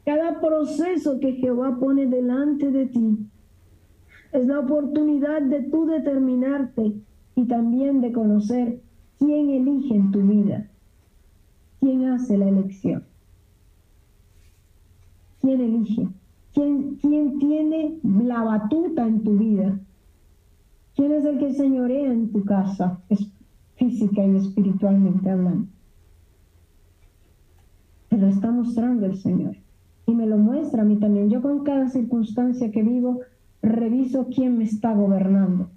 cada 0.04 0.38
proceso 0.42 1.18
que 1.20 1.32
Jehová 1.32 1.78
pone 1.80 2.06
delante 2.06 2.70
de 2.70 2.84
ti, 2.84 3.18
es 4.32 4.46
la 4.46 4.60
oportunidad 4.60 5.40
de 5.40 5.62
tú 5.70 5.86
determinarte 5.86 7.00
y 7.34 7.44
también 7.46 8.02
de 8.02 8.12
conocer 8.12 8.82
quién 9.18 9.48
elige 9.48 9.94
en 9.94 10.10
tu 10.10 10.20
vida, 10.20 10.70
quién 11.80 12.04
hace 12.04 12.36
la 12.36 12.50
elección, 12.50 13.09
quién 15.40 15.60
elige, 15.60 16.08
quién, 16.54 16.96
quién 16.96 17.38
tiene 17.38 17.98
la 18.02 18.42
batuta 18.42 19.06
en 19.06 19.22
tu 19.22 19.36
vida. 19.36 19.78
¿Quién 20.94 21.12
es 21.12 21.24
el 21.24 21.38
que 21.38 21.54
señorea 21.54 22.12
en 22.12 22.30
tu 22.30 22.44
casa, 22.44 23.00
es 23.08 23.30
física 23.76 24.24
y 24.26 24.36
espiritualmente 24.36 25.30
hablando? 25.30 25.68
Te 28.08 28.18
lo 28.18 28.26
está 28.26 28.50
mostrando 28.50 29.06
el 29.06 29.16
Señor. 29.16 29.56
Y 30.06 30.14
me 30.14 30.26
lo 30.26 30.36
muestra 30.36 30.82
a 30.82 30.84
mí 30.84 30.96
también. 30.96 31.30
Yo 31.30 31.40
con 31.40 31.62
cada 31.62 31.88
circunstancia 31.88 32.70
que 32.72 32.82
vivo, 32.82 33.20
reviso 33.62 34.26
quién 34.34 34.58
me 34.58 34.64
está 34.64 34.92
gobernando. 34.92 35.70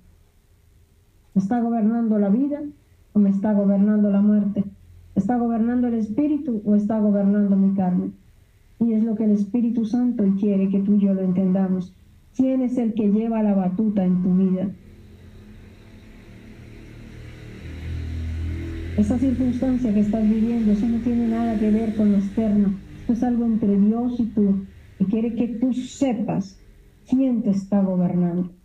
¿Me 1.34 1.42
está 1.42 1.62
gobernando 1.62 2.18
la 2.18 2.30
vida 2.30 2.62
o 3.14 3.20
me 3.20 3.30
está 3.30 3.54
gobernando 3.54 4.10
la 4.10 4.22
muerte? 4.22 4.66
¿Está 5.16 5.38
gobernando 5.38 5.88
el 5.88 5.94
espíritu 5.94 6.62
o 6.66 6.76
está 6.76 7.00
gobernando 7.00 7.56
mi 7.56 7.76
carne? 7.76 8.12
Y 8.84 8.94
es 8.94 9.04
lo 9.04 9.16
que 9.16 9.24
el 9.24 9.32
Espíritu 9.32 9.86
Santo 9.86 10.24
quiere 10.40 10.70
que 10.70 10.82
tú 10.82 10.96
y 10.96 11.00
yo 11.06 11.14
lo 11.14 11.22
entendamos. 11.22 11.96
¿Quién 12.36 12.62
es 12.62 12.78
el 12.78 12.94
que 12.94 13.08
lleva 13.12 13.42
la 13.42 13.56
batuta 13.56 14.04
en 14.04 14.22
tu 14.22 14.36
vida? 14.36 14.76
Esa 18.96 19.20
circunstancia 19.20 19.94
que 19.94 20.00
estás 20.00 20.28
viviendo, 20.28 20.72
eso 20.72 20.88
no 20.90 21.02
tiene 21.02 21.28
nada 21.28 21.60
que 21.60 21.70
ver 21.70 21.94
con 21.96 22.12
lo 22.12 22.18
externo. 22.18 22.82
Esto 22.96 23.14
es 23.14 23.22
algo 23.24 23.46
entre 23.46 23.78
Dios 23.80 24.20
y 24.20 24.34
tú. 24.34 24.68
Y 24.98 25.06
quiere 25.06 25.36
que 25.36 25.48
tú 25.60 25.74
sepas 25.74 26.66
quién 27.06 27.44
te 27.44 27.52
está 27.52 27.84
gobernando. 27.84 28.56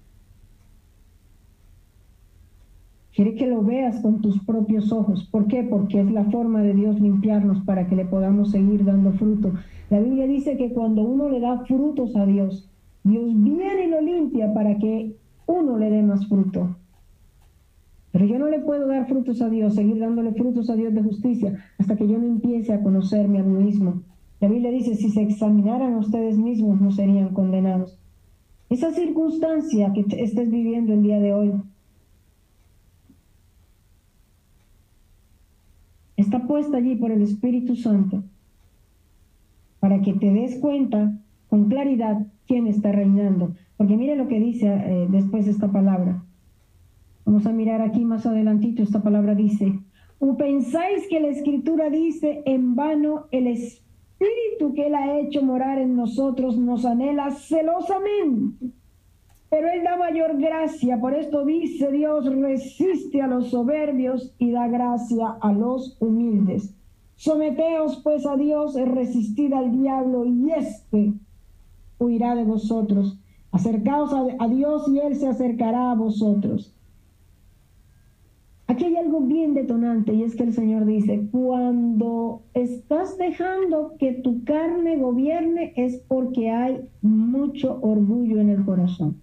Quiere 3.18 3.34
que 3.34 3.48
lo 3.48 3.64
veas 3.64 4.00
con 4.00 4.20
tus 4.20 4.38
propios 4.44 4.92
ojos. 4.92 5.24
¿Por 5.24 5.48
qué? 5.48 5.64
Porque 5.64 6.00
es 6.00 6.08
la 6.08 6.22
forma 6.30 6.62
de 6.62 6.72
Dios 6.72 7.00
limpiarnos 7.00 7.64
para 7.64 7.88
que 7.88 7.96
le 7.96 8.04
podamos 8.04 8.52
seguir 8.52 8.84
dando 8.84 9.10
fruto. 9.14 9.54
La 9.90 9.98
Biblia 9.98 10.28
dice 10.28 10.56
que 10.56 10.72
cuando 10.72 11.02
uno 11.02 11.28
le 11.28 11.40
da 11.40 11.64
frutos 11.64 12.14
a 12.14 12.24
Dios, 12.26 12.70
Dios 13.02 13.24
viene 13.42 13.86
y 13.86 13.90
lo 13.90 14.00
limpia 14.02 14.54
para 14.54 14.78
que 14.78 15.16
uno 15.48 15.78
le 15.78 15.90
dé 15.90 16.00
más 16.00 16.28
fruto. 16.28 16.76
Pero 18.12 18.24
yo 18.24 18.38
no 18.38 18.48
le 18.50 18.60
puedo 18.60 18.86
dar 18.86 19.08
frutos 19.08 19.42
a 19.42 19.48
Dios, 19.48 19.74
seguir 19.74 19.98
dándole 19.98 20.30
frutos 20.34 20.70
a 20.70 20.76
Dios 20.76 20.94
de 20.94 21.02
justicia, 21.02 21.58
hasta 21.76 21.96
que 21.96 22.06
yo 22.06 22.18
no 22.18 22.26
empiece 22.26 22.72
a 22.72 22.84
conocerme 22.84 23.40
a 23.40 23.42
mí. 23.42 23.80
La 24.40 24.46
Biblia 24.46 24.70
dice, 24.70 24.94
si 24.94 25.10
se 25.10 25.22
examinaran 25.22 25.96
ustedes 25.96 26.38
mismos, 26.38 26.80
no 26.80 26.92
serían 26.92 27.30
condenados. 27.30 27.98
Esa 28.70 28.92
circunstancia 28.92 29.92
que 29.92 30.04
estés 30.22 30.48
viviendo 30.48 30.92
el 30.92 31.02
día 31.02 31.18
de 31.18 31.32
hoy 31.32 31.52
está 36.28 36.46
puesta 36.46 36.76
allí 36.76 36.94
por 36.94 37.10
el 37.10 37.22
Espíritu 37.22 37.74
Santo 37.74 38.22
para 39.80 40.02
que 40.02 40.12
te 40.12 40.30
des 40.30 40.58
cuenta 40.58 41.18
con 41.48 41.70
claridad 41.70 42.26
quién 42.46 42.66
está 42.66 42.92
reinando. 42.92 43.54
Porque 43.78 43.96
mire 43.96 44.14
lo 44.14 44.28
que 44.28 44.38
dice 44.38 44.66
eh, 44.66 45.06
después 45.08 45.46
esta 45.46 45.72
palabra. 45.72 46.22
Vamos 47.24 47.46
a 47.46 47.52
mirar 47.52 47.80
aquí 47.80 48.04
más 48.04 48.26
adelantito, 48.26 48.82
esta 48.82 49.02
palabra 49.02 49.34
dice, 49.34 49.78
¿o 50.18 50.36
pensáis 50.36 51.06
que 51.08 51.20
la 51.20 51.28
escritura 51.28 51.88
dice 51.88 52.42
en 52.44 52.74
vano 52.74 53.24
el 53.30 53.46
espíritu 53.46 54.74
que 54.74 54.88
él 54.88 54.96
ha 54.96 55.18
hecho 55.20 55.42
morar 55.42 55.78
en 55.78 55.96
nosotros 55.96 56.58
nos 56.58 56.84
anhela 56.84 57.30
celosamente? 57.30 58.66
Pero 59.50 59.68
él 59.68 59.82
da 59.82 59.96
mayor 59.96 60.38
gracia, 60.38 61.00
por 61.00 61.14
esto 61.14 61.44
dice 61.44 61.90
Dios, 61.90 62.26
resiste 62.26 63.22
a 63.22 63.26
los 63.26 63.48
soberbios 63.48 64.34
y 64.38 64.50
da 64.50 64.68
gracia 64.68 65.38
a 65.40 65.52
los 65.52 65.96
humildes. 66.00 66.74
Someteos 67.16 68.00
pues 68.02 68.26
a 68.26 68.36
Dios, 68.36 68.74
resistid 68.74 69.52
al 69.54 69.72
diablo 69.72 70.26
y 70.26 70.52
éste 70.52 71.14
huirá 71.98 72.34
de 72.34 72.44
vosotros. 72.44 73.18
Acercaos 73.50 74.12
a, 74.12 74.26
a 74.38 74.48
Dios 74.48 74.86
y 74.88 74.98
él 74.98 75.16
se 75.16 75.26
acercará 75.26 75.92
a 75.92 75.94
vosotros. 75.94 76.74
Aquí 78.66 78.84
hay 78.84 78.96
algo 78.96 79.22
bien 79.22 79.54
detonante 79.54 80.12
y 80.12 80.24
es 80.24 80.36
que 80.36 80.42
el 80.42 80.52
Señor 80.52 80.84
dice, 80.84 81.26
cuando 81.32 82.42
estás 82.52 83.16
dejando 83.16 83.94
que 83.98 84.12
tu 84.12 84.44
carne 84.44 84.98
gobierne 84.98 85.72
es 85.74 85.96
porque 86.06 86.50
hay 86.50 86.86
mucho 87.00 87.78
orgullo 87.80 88.38
en 88.40 88.50
el 88.50 88.66
corazón. 88.66 89.22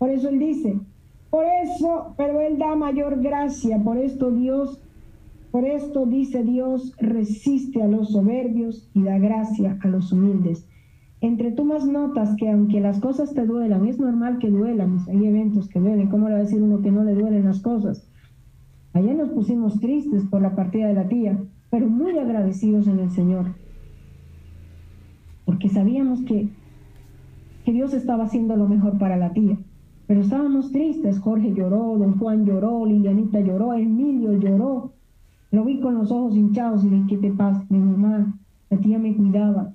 Por 0.00 0.08
eso 0.08 0.30
Él 0.30 0.38
dice, 0.38 0.80
por 1.28 1.44
eso, 1.44 2.14
pero 2.16 2.40
Él 2.40 2.56
da 2.56 2.74
mayor 2.74 3.20
gracia, 3.20 3.78
por 3.84 3.98
esto 3.98 4.30
Dios, 4.30 4.80
por 5.50 5.66
esto 5.66 6.06
dice 6.06 6.42
Dios, 6.42 6.94
resiste 6.98 7.82
a 7.82 7.86
los 7.86 8.12
soberbios 8.12 8.88
y 8.94 9.02
da 9.02 9.18
gracia 9.18 9.78
a 9.82 9.88
los 9.88 10.10
humildes. 10.10 10.66
Entre 11.20 11.52
tú 11.52 11.66
más 11.66 11.84
notas 11.84 12.34
que 12.36 12.48
aunque 12.48 12.80
las 12.80 12.98
cosas 12.98 13.34
te 13.34 13.44
duelan, 13.44 13.84
es 13.84 14.00
normal 14.00 14.38
que 14.38 14.48
duelan, 14.48 15.00
hay 15.06 15.26
eventos 15.26 15.68
que 15.68 15.80
duelen, 15.80 16.08
¿cómo 16.08 16.28
le 16.28 16.32
va 16.32 16.40
a 16.40 16.44
decir 16.44 16.62
uno 16.62 16.80
que 16.80 16.90
no 16.90 17.04
le 17.04 17.14
duelen 17.14 17.44
las 17.44 17.60
cosas? 17.60 18.08
Ayer 18.94 19.14
nos 19.14 19.28
pusimos 19.28 19.80
tristes 19.80 20.24
por 20.24 20.40
la 20.40 20.56
partida 20.56 20.88
de 20.88 20.94
la 20.94 21.08
tía, 21.08 21.38
pero 21.68 21.90
muy 21.90 22.18
agradecidos 22.18 22.86
en 22.86 23.00
el 23.00 23.10
Señor, 23.10 23.54
porque 25.44 25.68
sabíamos 25.68 26.22
que, 26.22 26.48
que 27.66 27.72
Dios 27.72 27.92
estaba 27.92 28.24
haciendo 28.24 28.56
lo 28.56 28.66
mejor 28.66 28.96
para 28.96 29.18
la 29.18 29.34
tía. 29.34 29.58
Pero 30.10 30.22
estábamos 30.22 30.72
tristes, 30.72 31.20
Jorge 31.20 31.54
lloró, 31.54 31.96
don 31.96 32.18
Juan 32.18 32.44
lloró, 32.44 32.84
Lilianita 32.84 33.38
lloró, 33.38 33.74
Emilio 33.74 34.32
lloró. 34.32 34.90
Lo 35.52 35.64
vi 35.64 35.78
con 35.78 35.94
los 35.94 36.10
ojos 36.10 36.34
hinchados 36.34 36.84
y 36.84 36.88
dije, 36.88 37.04
¿qué 37.10 37.18
te 37.18 37.30
pasa? 37.30 37.64
Mi 37.68 37.78
mamá, 37.78 38.36
la 38.70 38.78
tía 38.78 38.98
me 38.98 39.14
cuidaba. 39.14 39.72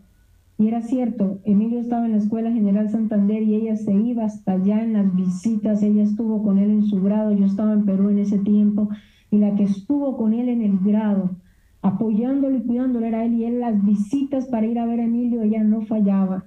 Y 0.58 0.68
era 0.68 0.82
cierto, 0.82 1.40
Emilio 1.46 1.80
estaba 1.80 2.06
en 2.06 2.12
la 2.12 2.18
Escuela 2.18 2.52
General 2.52 2.90
Santander 2.90 3.44
y 3.44 3.56
ella 3.56 3.78
se 3.78 3.94
iba 3.94 4.26
hasta 4.26 4.52
allá 4.52 4.84
en 4.84 4.92
las 4.92 5.16
visitas, 5.16 5.82
ella 5.82 6.04
estuvo 6.04 6.44
con 6.44 6.58
él 6.58 6.70
en 6.70 6.84
su 6.84 7.02
grado, 7.02 7.32
yo 7.32 7.46
estaba 7.46 7.72
en 7.72 7.86
Perú 7.86 8.10
en 8.10 8.20
ese 8.20 8.40
tiempo, 8.40 8.90
y 9.32 9.38
la 9.38 9.56
que 9.56 9.64
estuvo 9.64 10.18
con 10.18 10.34
él 10.34 10.50
en 10.50 10.62
el 10.64 10.80
grado, 10.80 11.30
apoyándolo 11.82 12.58
y 12.58 12.62
cuidándolo 12.64 13.06
era 13.06 13.24
él, 13.24 13.36
y 13.36 13.46
él 13.46 13.62
las 13.62 13.82
visitas 13.86 14.48
para 14.48 14.68
ir 14.68 14.80
a 14.80 14.86
ver 14.86 15.00
a 15.00 15.06
Emilio, 15.06 15.44
ella 15.44 15.64
no 15.64 15.84
fallaba. 15.84 16.44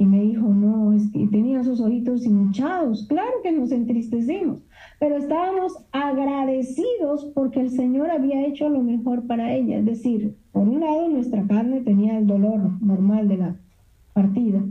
Y 0.00 0.06
me 0.06 0.20
dijo, 0.22 0.46
no, 0.46 0.92
es 0.92 1.10
que 1.10 1.26
tenía 1.26 1.64
sus 1.64 1.80
ojitos 1.80 2.24
hinchados. 2.24 3.06
Claro 3.08 3.32
que 3.42 3.50
nos 3.50 3.72
entristecimos, 3.72 4.60
pero 5.00 5.16
estábamos 5.16 5.76
agradecidos 5.90 7.24
porque 7.34 7.60
el 7.60 7.70
Señor 7.70 8.08
había 8.12 8.46
hecho 8.46 8.68
lo 8.68 8.80
mejor 8.80 9.26
para 9.26 9.52
ella. 9.52 9.78
Es 9.78 9.84
decir, 9.84 10.36
por 10.52 10.68
un 10.68 10.78
lado 10.80 11.08
nuestra 11.08 11.44
carne 11.48 11.80
tenía 11.80 12.16
el 12.16 12.28
dolor 12.28 12.80
normal 12.80 13.26
de 13.26 13.36
la 13.38 13.56
partida, 14.12 14.62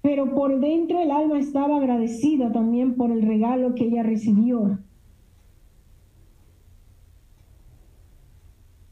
pero 0.00 0.32
por 0.32 0.60
dentro 0.60 1.00
el 1.00 1.10
alma 1.10 1.40
estaba 1.40 1.78
agradecida 1.78 2.52
también 2.52 2.94
por 2.94 3.10
el 3.10 3.22
regalo 3.22 3.74
que 3.74 3.86
ella 3.86 4.04
recibió. 4.04 4.78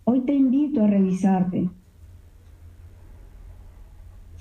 Hoy 0.03 0.23
te 0.23 0.35
invito 0.35 0.83
a 0.83 0.89
revisarte. 0.89 1.71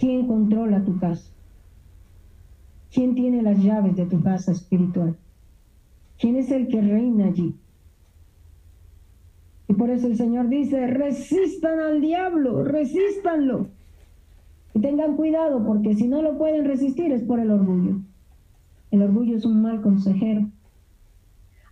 ¿Quién 0.04 0.28
controla 0.28 0.84
tu 0.84 1.00
casa? 1.00 1.32
¿Quién 2.94 3.16
tiene 3.16 3.42
las 3.42 3.58
llaves 3.64 3.96
de 3.96 4.06
tu 4.06 4.22
casa 4.22 4.52
espiritual? 4.52 5.16
¿Quién 6.20 6.36
es 6.36 6.52
el 6.52 6.68
que 6.68 6.82
reina 6.82 7.28
allí? 7.28 7.56
Y 9.70 9.74
por 9.76 9.90
eso 9.90 10.08
el 10.08 10.18
Señor 10.18 10.50
dice, 10.50 10.88
resistan 10.88 11.80
al 11.80 12.02
diablo, 12.02 12.66
resístanlo. 12.66 13.68
Y 14.74 14.82
tengan 14.82 15.16
cuidado 15.16 15.66
porque 15.66 15.94
si 15.96 16.06
no 16.06 16.22
lo 16.22 16.38
pueden 16.38 16.66
resistir 16.66 17.14
es 17.14 17.24
por 17.24 17.40
el 17.40 17.50
orgullo. 17.50 18.02
El 18.92 19.04
orgullo 19.04 19.38
es 19.38 19.46
un 19.46 19.62
mal 19.62 19.82
consejero. 19.82 20.50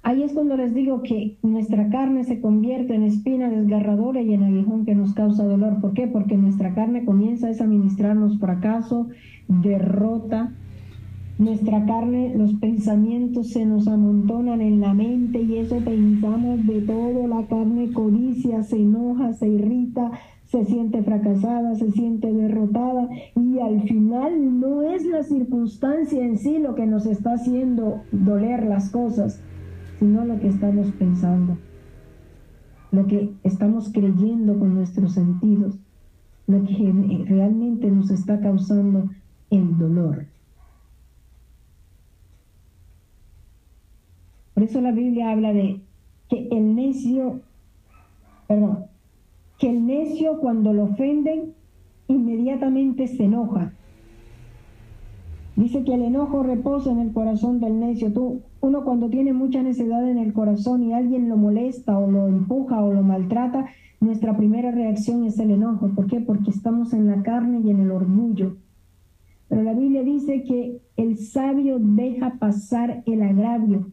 Ahí 0.03 0.23
es 0.23 0.33
cuando 0.33 0.57
les 0.57 0.73
digo 0.73 1.03
que 1.03 1.37
nuestra 1.43 1.89
carne 1.89 2.23
se 2.23 2.41
convierte 2.41 2.95
en 2.95 3.03
espina 3.03 3.49
desgarradora 3.49 4.21
y 4.21 4.33
en 4.33 4.43
aguijón 4.43 4.83
que 4.83 4.95
nos 4.95 5.13
causa 5.13 5.43
dolor. 5.43 5.79
¿Por 5.79 5.93
qué? 5.93 6.07
Porque 6.07 6.37
nuestra 6.37 6.73
carne 6.73 7.05
comienza 7.05 7.47
a 7.47 7.51
administrarnos 7.51 8.39
fracaso, 8.39 9.09
derrota. 9.47 10.53
Nuestra 11.37 11.85
carne, 11.85 12.33
los 12.35 12.53
pensamientos 12.55 13.49
se 13.49 13.65
nos 13.65 13.87
amontonan 13.87 14.61
en 14.61 14.81
la 14.81 14.93
mente 14.93 15.41
y 15.41 15.57
eso 15.57 15.77
pensamos 15.77 16.65
de 16.65 16.81
todo. 16.81 17.27
La 17.27 17.45
carne 17.45 17.91
codicia, 17.93 18.63
se 18.63 18.77
enoja, 18.77 19.33
se 19.33 19.47
irrita, 19.49 20.11
se 20.51 20.65
siente 20.65 21.01
fracasada, 21.01 21.75
se 21.75 21.91
siente 21.91 22.31
derrotada 22.33 23.07
y 23.35 23.59
al 23.59 23.83
final 23.83 24.59
no 24.59 24.81
es 24.81 25.05
la 25.05 25.23
circunstancia 25.23 26.23
en 26.25 26.37
sí 26.37 26.59
lo 26.59 26.75
que 26.75 26.85
nos 26.85 27.05
está 27.05 27.33
haciendo 27.33 28.01
doler 28.11 28.65
las 28.65 28.89
cosas, 28.89 29.41
sino 30.01 30.25
lo 30.25 30.39
que 30.39 30.47
estamos 30.47 30.87
pensando, 30.93 31.59
lo 32.91 33.05
que 33.05 33.35
estamos 33.43 33.91
creyendo 33.93 34.57
con 34.57 34.73
nuestros 34.73 35.13
sentidos, 35.13 35.77
lo 36.47 36.63
que 36.63 37.23
realmente 37.27 37.91
nos 37.91 38.09
está 38.09 38.39
causando 38.39 39.11
el 39.51 39.77
dolor. 39.77 40.25
Por 44.55 44.63
eso 44.63 44.81
la 44.81 44.91
Biblia 44.91 45.29
habla 45.29 45.53
de 45.53 45.81
que 46.29 46.47
el 46.49 46.73
necio, 46.73 47.41
perdón, 48.47 48.85
que 49.59 49.69
el 49.69 49.85
necio 49.85 50.39
cuando 50.39 50.73
lo 50.73 50.85
ofenden, 50.85 51.53
inmediatamente 52.07 53.05
se 53.05 53.25
enoja. 53.25 53.71
Dice 55.55 55.83
que 55.83 55.93
el 55.93 56.01
enojo 56.01 56.41
reposa 56.41 56.89
en 56.89 57.01
el 57.01 57.13
corazón 57.13 57.59
del 57.59 57.79
necio. 57.79 58.11
Tú, 58.11 58.41
uno 58.61 58.83
cuando 58.83 59.09
tiene 59.09 59.33
mucha 59.33 59.61
necedad 59.61 60.07
en 60.09 60.17
el 60.17 60.33
corazón 60.33 60.83
y 60.83 60.93
alguien 60.93 61.29
lo 61.29 61.37
molesta 61.37 61.97
o 61.97 62.09
lo 62.09 62.27
empuja 62.27 62.83
o 62.83 62.93
lo 62.93 63.03
maltrata, 63.03 63.65
nuestra 63.99 64.37
primera 64.37 64.71
reacción 64.71 65.25
es 65.25 65.37
el 65.39 65.51
enojo. 65.51 65.89
¿Por 65.89 66.07
qué? 66.07 66.21
Porque 66.21 66.51
estamos 66.51 66.93
en 66.93 67.07
la 67.07 67.21
carne 67.21 67.61
y 67.63 67.69
en 67.69 67.81
el 67.81 67.91
orgullo. 67.91 68.57
Pero 69.49 69.63
la 69.63 69.73
Biblia 69.73 70.03
dice 70.03 70.43
que 70.43 70.81
el 70.95 71.17
sabio 71.17 71.77
deja 71.79 72.39
pasar 72.39 73.03
el 73.05 73.21
agravio 73.21 73.91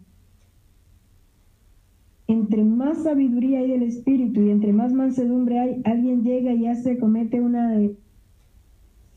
entre 2.29 2.63
más 2.63 3.03
sabiduría 3.05 3.61
hay 3.61 3.71
del 3.71 3.83
espíritu 3.83 4.43
y 4.43 4.51
entre 4.51 4.75
más 4.75 4.93
mansedumbre 4.93 5.59
hay, 5.59 5.83
alguien 5.85 6.23
llega 6.23 6.53
y 6.53 6.67
hace, 6.67 6.99
comete 6.99 7.41
una 7.41 7.71
de, 7.71 7.97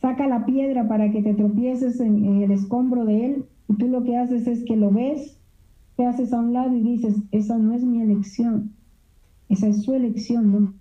saca 0.01 0.27
la 0.27 0.45
piedra 0.45 0.87
para 0.87 1.11
que 1.11 1.21
te 1.21 1.33
tropieces 1.33 1.99
en, 1.99 2.25
en, 2.25 2.41
el 2.41 2.51
escombro 2.51 3.03
de 3.03 3.25
él, 3.25 3.45
y 3.67 3.75
tú 3.75 3.89
lo 3.89 4.03
que 4.03 4.15
haces 4.15 4.47
es 4.47 4.63
que 4.63 4.77
lo 4.77 4.91
ves, 4.91 5.37
te 6.01 6.07
haces 6.07 6.33
a 6.33 6.39
un 6.39 6.51
lado 6.51 6.75
y 6.75 6.81
dices, 6.81 7.15
esa 7.29 7.59
no 7.59 7.75
es 7.75 7.83
mi 7.83 8.01
elección, 8.01 8.75
esa 9.49 9.67
es 9.67 9.83
su 9.83 9.93
elección, 9.93 10.51
¿no? 10.51 10.73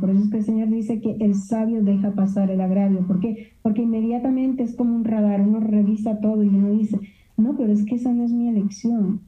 Por 0.00 0.10
eso 0.10 0.20
es 0.22 0.30
que 0.30 0.36
el 0.38 0.44
Señor 0.44 0.68
dice 0.68 1.00
que 1.00 1.16
el 1.18 1.34
sabio 1.34 1.82
deja 1.82 2.14
pasar 2.14 2.50
el 2.52 2.60
agravio. 2.60 3.04
¿Por 3.08 3.18
qué? 3.18 3.54
Porque 3.62 3.82
inmediatamente 3.82 4.62
es 4.62 4.76
como 4.76 4.94
un 4.94 5.04
radar, 5.04 5.40
uno 5.40 5.58
revisa 5.58 6.20
todo 6.20 6.44
y 6.44 6.48
uno 6.48 6.70
dice, 6.70 7.00
no, 7.36 7.56
pero 7.56 7.72
es 7.72 7.84
que 7.84 7.96
esa 7.96 8.12
no 8.12 8.22
es 8.24 8.30
mi 8.32 8.48
elección. 8.48 9.22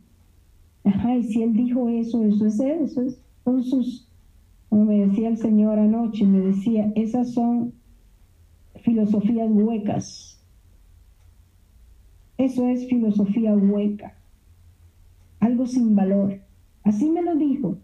Ajá, 0.84 1.16
y 1.16 1.24
si 1.24 1.42
Él 1.42 1.54
dijo 1.54 1.88
eso, 1.88 2.24
eso 2.24 2.46
es 2.46 2.60
Él, 2.60 2.82
eso 2.84 3.02
es, 3.02 3.20
son 3.44 3.64
sus, 3.64 4.07
como 4.68 4.84
me 4.84 5.06
decía 5.06 5.28
el 5.28 5.38
Señor 5.38 5.78
anoche, 5.78 6.24
me 6.24 6.40
decía, 6.40 6.92
esas 6.94 7.32
son 7.32 7.72
filosofías 8.82 9.48
huecas. 9.50 10.40
Eso 12.36 12.68
es 12.68 12.86
filosofía 12.88 13.54
hueca, 13.54 14.14
algo 15.40 15.66
sin 15.66 15.96
valor. 15.96 16.40
Así 16.84 17.10
me 17.10 17.22
lo 17.22 17.34
dijo. 17.34 17.78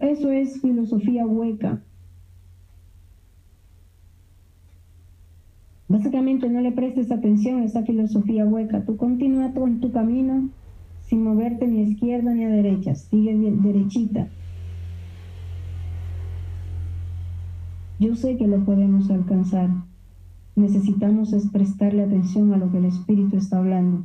Eso 0.00 0.30
es 0.30 0.60
filosofía 0.60 1.26
hueca. 1.26 1.82
Básicamente 5.88 6.48
no 6.50 6.60
le 6.60 6.72
prestes 6.72 7.12
atención 7.12 7.60
a 7.60 7.64
esa 7.64 7.84
filosofía 7.84 8.44
hueca. 8.44 8.84
Tú 8.84 8.96
continúa 8.96 9.52
con 9.52 9.80
tu 9.80 9.92
camino 9.92 10.50
sin 11.02 11.22
moverte 11.22 11.68
ni 11.68 11.80
a 11.80 11.82
izquierda 11.84 12.34
ni 12.34 12.44
a 12.44 12.48
derecha. 12.48 12.94
Sigue 12.94 13.34
derechita. 13.34 14.28
Yo 17.98 18.14
sé 18.14 18.36
que 18.36 18.46
lo 18.46 18.62
podemos 18.64 19.10
alcanzar. 19.10 19.70
Necesitamos 20.54 21.32
es 21.32 21.48
prestarle 21.48 22.02
atención 22.02 22.52
a 22.52 22.58
lo 22.58 22.70
que 22.70 22.78
el 22.78 22.84
Espíritu 22.84 23.38
está 23.38 23.58
hablando. 23.58 24.04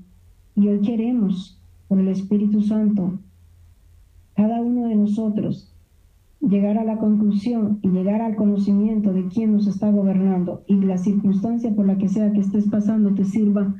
Y 0.55 0.69
hoy 0.69 0.79
queremos, 0.79 1.61
por 1.89 1.99
el 1.99 2.07
Espíritu 2.07 2.61
Santo, 2.61 3.19
cada 4.35 4.61
uno 4.61 4.87
de 4.87 4.95
nosotros 4.95 5.73
llegar 6.39 6.77
a 6.77 6.85
la 6.85 6.97
conclusión 6.97 7.79
y 7.81 7.89
llegar 7.89 8.21
al 8.21 8.35
conocimiento 8.35 9.13
de 9.13 9.27
quién 9.27 9.53
nos 9.53 9.67
está 9.67 9.91
gobernando 9.91 10.63
y 10.67 10.75
la 10.75 10.97
circunstancia 10.97 11.75
por 11.75 11.85
la 11.85 11.97
que 11.97 12.07
sea 12.07 12.31
que 12.31 12.39
estés 12.39 12.67
pasando 12.69 13.13
te 13.13 13.25
sirva 13.25 13.75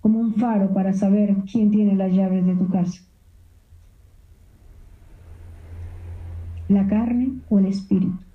como 0.00 0.20
un 0.20 0.34
faro 0.34 0.72
para 0.72 0.92
saber 0.92 1.36
quién 1.50 1.70
tiene 1.70 1.96
las 1.96 2.12
llaves 2.12 2.46
de 2.46 2.54
tu 2.54 2.68
casa. 2.68 3.02
La 6.68 6.86
carne 6.86 7.40
o 7.48 7.58
el 7.58 7.66
espíritu. 7.66 8.29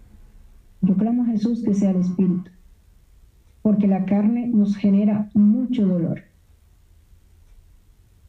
Yo 0.85 0.93
a 0.93 1.25
Jesús 1.25 1.63
que 1.63 1.73
sea 1.73 1.91
el 1.91 2.01
espíritu, 2.01 2.51
porque 3.61 3.87
la 3.87 4.05
carne 4.05 4.47
nos 4.47 4.75
genera 4.75 5.29
mucho 5.33 5.87
dolor, 5.87 6.21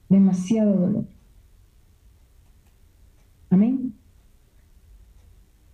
demasiado 0.09 0.75
dolor. 0.75 1.05
Amén. 3.51 3.93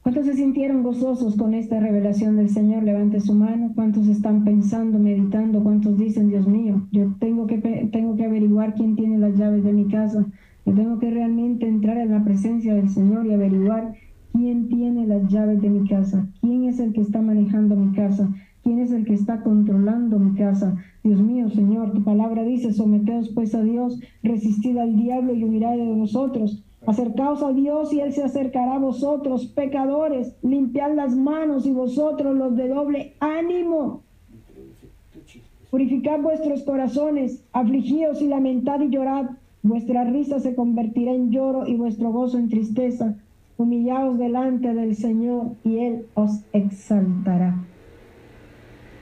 ¿Cuántos 0.02 0.26
se 0.26 0.34
sintieron 0.34 0.82
gozosos 0.82 1.36
con 1.36 1.54
esta 1.54 1.78
revelación 1.78 2.36
del 2.36 2.50
Señor? 2.50 2.82
Levante 2.82 3.20
su 3.20 3.34
mano. 3.34 3.70
¿Cuántos 3.74 4.08
están 4.08 4.42
pensando, 4.42 4.98
meditando? 4.98 5.62
¿Cuántos 5.62 5.96
dicen, 5.96 6.28
Dios 6.28 6.48
mío, 6.48 6.88
yo 6.90 7.14
tengo 7.20 7.46
que, 7.46 7.58
tengo 7.92 8.16
que 8.16 8.24
averiguar 8.24 8.74
quién 8.74 8.96
tiene 8.96 9.18
las 9.18 9.36
llaves 9.36 9.62
de 9.62 9.72
mi 9.72 9.86
casa? 9.86 10.26
Yo 10.66 10.74
tengo 10.74 10.98
que 10.98 11.10
realmente 11.10 11.68
entrar 11.68 11.98
en 11.98 12.10
la 12.10 12.24
presencia 12.24 12.74
del 12.74 12.88
Señor 12.88 13.26
y 13.26 13.32
averiguar 13.32 13.94
quién 14.32 14.68
tiene 14.68 15.06
las 15.06 15.28
llaves 15.28 15.60
de 15.60 15.70
mi 15.70 15.88
casa, 15.88 16.26
quién 16.40 16.64
es 16.64 16.80
el 16.80 16.92
que 16.92 17.00
está 17.00 17.20
manejando 17.20 17.76
mi 17.76 17.94
casa, 17.94 18.28
quién 18.62 18.80
es 18.80 18.92
el 18.92 19.04
que 19.04 19.14
está 19.14 19.42
controlando 19.42 20.18
mi 20.18 20.34
casa. 20.36 20.76
Dios 21.04 21.20
mío, 21.20 21.50
Señor, 21.50 21.92
tu 21.92 22.02
palabra 22.02 22.42
dice, 22.42 22.72
someteos 22.72 23.28
pues 23.30 23.54
a 23.54 23.62
Dios, 23.62 24.00
resistid 24.22 24.78
al 24.78 24.96
diablo 24.96 25.34
y 25.34 25.44
huirá 25.44 25.72
de 25.72 25.86
vosotros. 25.86 26.62
Acercaos 26.86 27.42
a 27.42 27.52
Dios 27.52 27.92
y 27.92 28.00
Él 28.00 28.12
se 28.12 28.24
acercará 28.24 28.74
a 28.74 28.78
vosotros, 28.78 29.46
pecadores. 29.46 30.34
Limpiad 30.42 30.94
las 30.94 31.14
manos 31.14 31.64
y 31.64 31.72
vosotros 31.72 32.36
los 32.36 32.56
de 32.56 32.68
doble 32.68 33.12
ánimo. 33.20 34.02
Purificad 35.70 36.20
vuestros 36.20 36.64
corazones, 36.64 37.44
afligíos 37.52 38.20
y 38.20 38.26
lamentad 38.26 38.80
y 38.80 38.90
llorad. 38.90 39.30
Vuestra 39.62 40.04
risa 40.04 40.40
se 40.40 40.56
convertirá 40.56 41.12
en 41.12 41.30
lloro 41.30 41.68
y 41.68 41.76
vuestro 41.76 42.10
gozo 42.10 42.36
en 42.38 42.48
tristeza. 42.48 43.16
Humillaos 43.62 44.18
delante 44.18 44.74
del 44.74 44.96
Señor 44.96 45.52
y 45.62 45.78
Él 45.78 46.06
os 46.14 46.44
exaltará. 46.52 47.64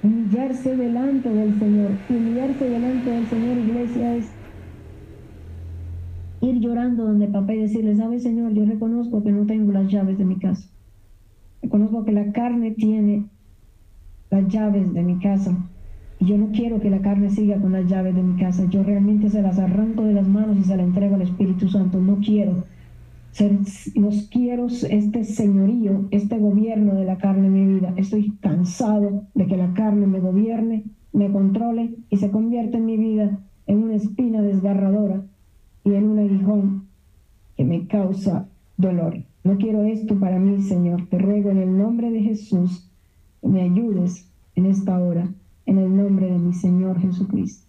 Humillarse 0.03 0.77
delante 0.77 1.31
del 1.31 1.59
Señor. 1.59 1.91
Humillarse 2.11 2.69
delante 2.69 3.11
del 3.11 3.27
Señor, 3.27 3.57
iglesia, 3.57 4.17
es 4.17 4.31
ir 6.43 6.61
llorando 6.61 7.05
donde 7.05 7.29
papá 7.29 7.55
y 7.55 7.61
decirle, 7.61 7.97
¿sabe 7.97 8.19
Señor? 8.19 8.53
Yo 8.53 8.67
reconozco 8.67 9.23
que 9.23 9.33
no 9.33 9.47
tengo 9.47 9.73
las 9.73 9.89
llaves 9.89 10.19
de 10.19 10.27
mi 10.27 10.39
casa. 10.39 10.69
Reconozco 11.63 12.05
que 12.05 12.13
la 12.13 12.31
carne 12.33 12.73
tiene 12.73 13.31
las 14.31 14.47
llaves 14.49 14.93
de 14.93 15.03
mi 15.03 15.19
casa. 15.21 15.57
Y 16.19 16.27
yo 16.27 16.37
no 16.37 16.51
quiero 16.51 16.81
que 16.81 16.91
la 16.91 17.01
carne 17.01 17.31
siga 17.31 17.59
con 17.59 17.73
las 17.73 17.87
llaves 17.87 18.15
de 18.15 18.23
mi 18.23 18.37
casa. 18.39 18.67
Yo 18.69 18.83
realmente 18.83 19.31
se 19.31 19.41
las 19.41 19.59
arranco 19.59 20.05
de 20.05 20.13
las 20.13 20.29
manos 20.29 20.59
y 20.59 20.65
se 20.65 20.77
las 20.77 20.85
entrego 20.85 21.15
al 21.15 21.23
Espíritu 21.23 21.67
Santo. 21.71 21.99
No 21.99 22.19
quiero 22.19 22.67
ser, 23.33 23.59
no 23.95 24.11
quiero 24.31 24.67
este 24.67 25.25
señorío, 25.25 26.07
este 26.11 26.39
gobierno 26.39 26.95
de 26.95 27.05
la 27.05 27.19
carne 27.19 27.47
en 27.47 27.53
mi 27.53 27.75
vida. 27.75 27.95
Estoy 27.97 28.33
cansado 28.41 29.25
de 29.35 29.47
que 29.47 29.57
la 29.57 29.73
carne 29.75 30.07
me 30.07 30.21
gobierne, 30.21 30.85
me 31.13 31.31
controle 31.31 31.95
y 32.09 32.17
se 32.17 32.31
convierta 32.31 32.79
en 32.79 32.87
mi 32.87 32.97
vida 32.97 33.39
en 33.67 33.83
una 33.85 33.95
espina 33.95 34.43
desgarradora 34.43 35.23
y 35.85 35.95
en 35.95 36.09
un 36.09 36.19
aguijón 36.19 36.89
que 37.57 37.65
me 37.65 37.87
causa 37.87 38.49
dolor. 38.77 39.23
No 39.45 39.57
quiero 39.59 39.85
esto 39.85 40.19
para 40.19 40.39
mí, 40.39 40.61
Señor. 40.63 41.07
Te 41.09 41.19
ruego 41.19 41.51
en 41.51 41.59
el 41.59 41.79
nombre 41.79 42.11
de 42.11 42.21
Jesús 42.21 42.91
que 43.41 43.49
me 43.49 43.63
ayudes 43.63 44.29
en 44.55 44.67
esta 44.67 44.99
hora, 44.99 45.33
en 45.67 45.79
el 45.79 45.97
nombre 45.97 46.31
de 46.31 46.39
mi 46.39 46.53
Señor 46.53 47.01
Jesucristo. 47.01 47.67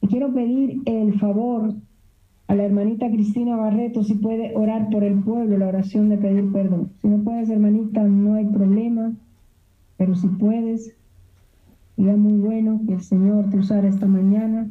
Y 0.00 0.08
quiero 0.08 0.32
pedir 0.32 0.80
el 0.86 1.18
favor 1.18 1.74
a 2.46 2.54
la 2.54 2.64
hermanita 2.64 3.10
Cristina 3.10 3.56
Barreto 3.56 4.02
si 4.02 4.14
puede 4.14 4.54
orar 4.54 4.88
por 4.90 5.04
el 5.04 5.20
pueblo, 5.22 5.58
la 5.58 5.68
oración 5.68 6.08
de 6.08 6.18
pedir 6.18 6.52
perdón. 6.52 6.92
Si 7.00 7.08
no 7.08 7.22
puedes, 7.24 7.48
hermanita, 7.48 8.02
no 8.02 8.34
hay 8.34 8.46
problema, 8.46 9.12
pero 9.96 10.14
si 10.14 10.28
puedes, 10.28 10.94
sería 11.96 12.16
muy 12.16 12.34
bueno 12.34 12.80
que 12.86 12.94
el 12.94 13.00
Señor 13.00 13.50
te 13.50 13.58
usara 13.58 13.88
esta 13.88 14.06
mañana 14.06 14.68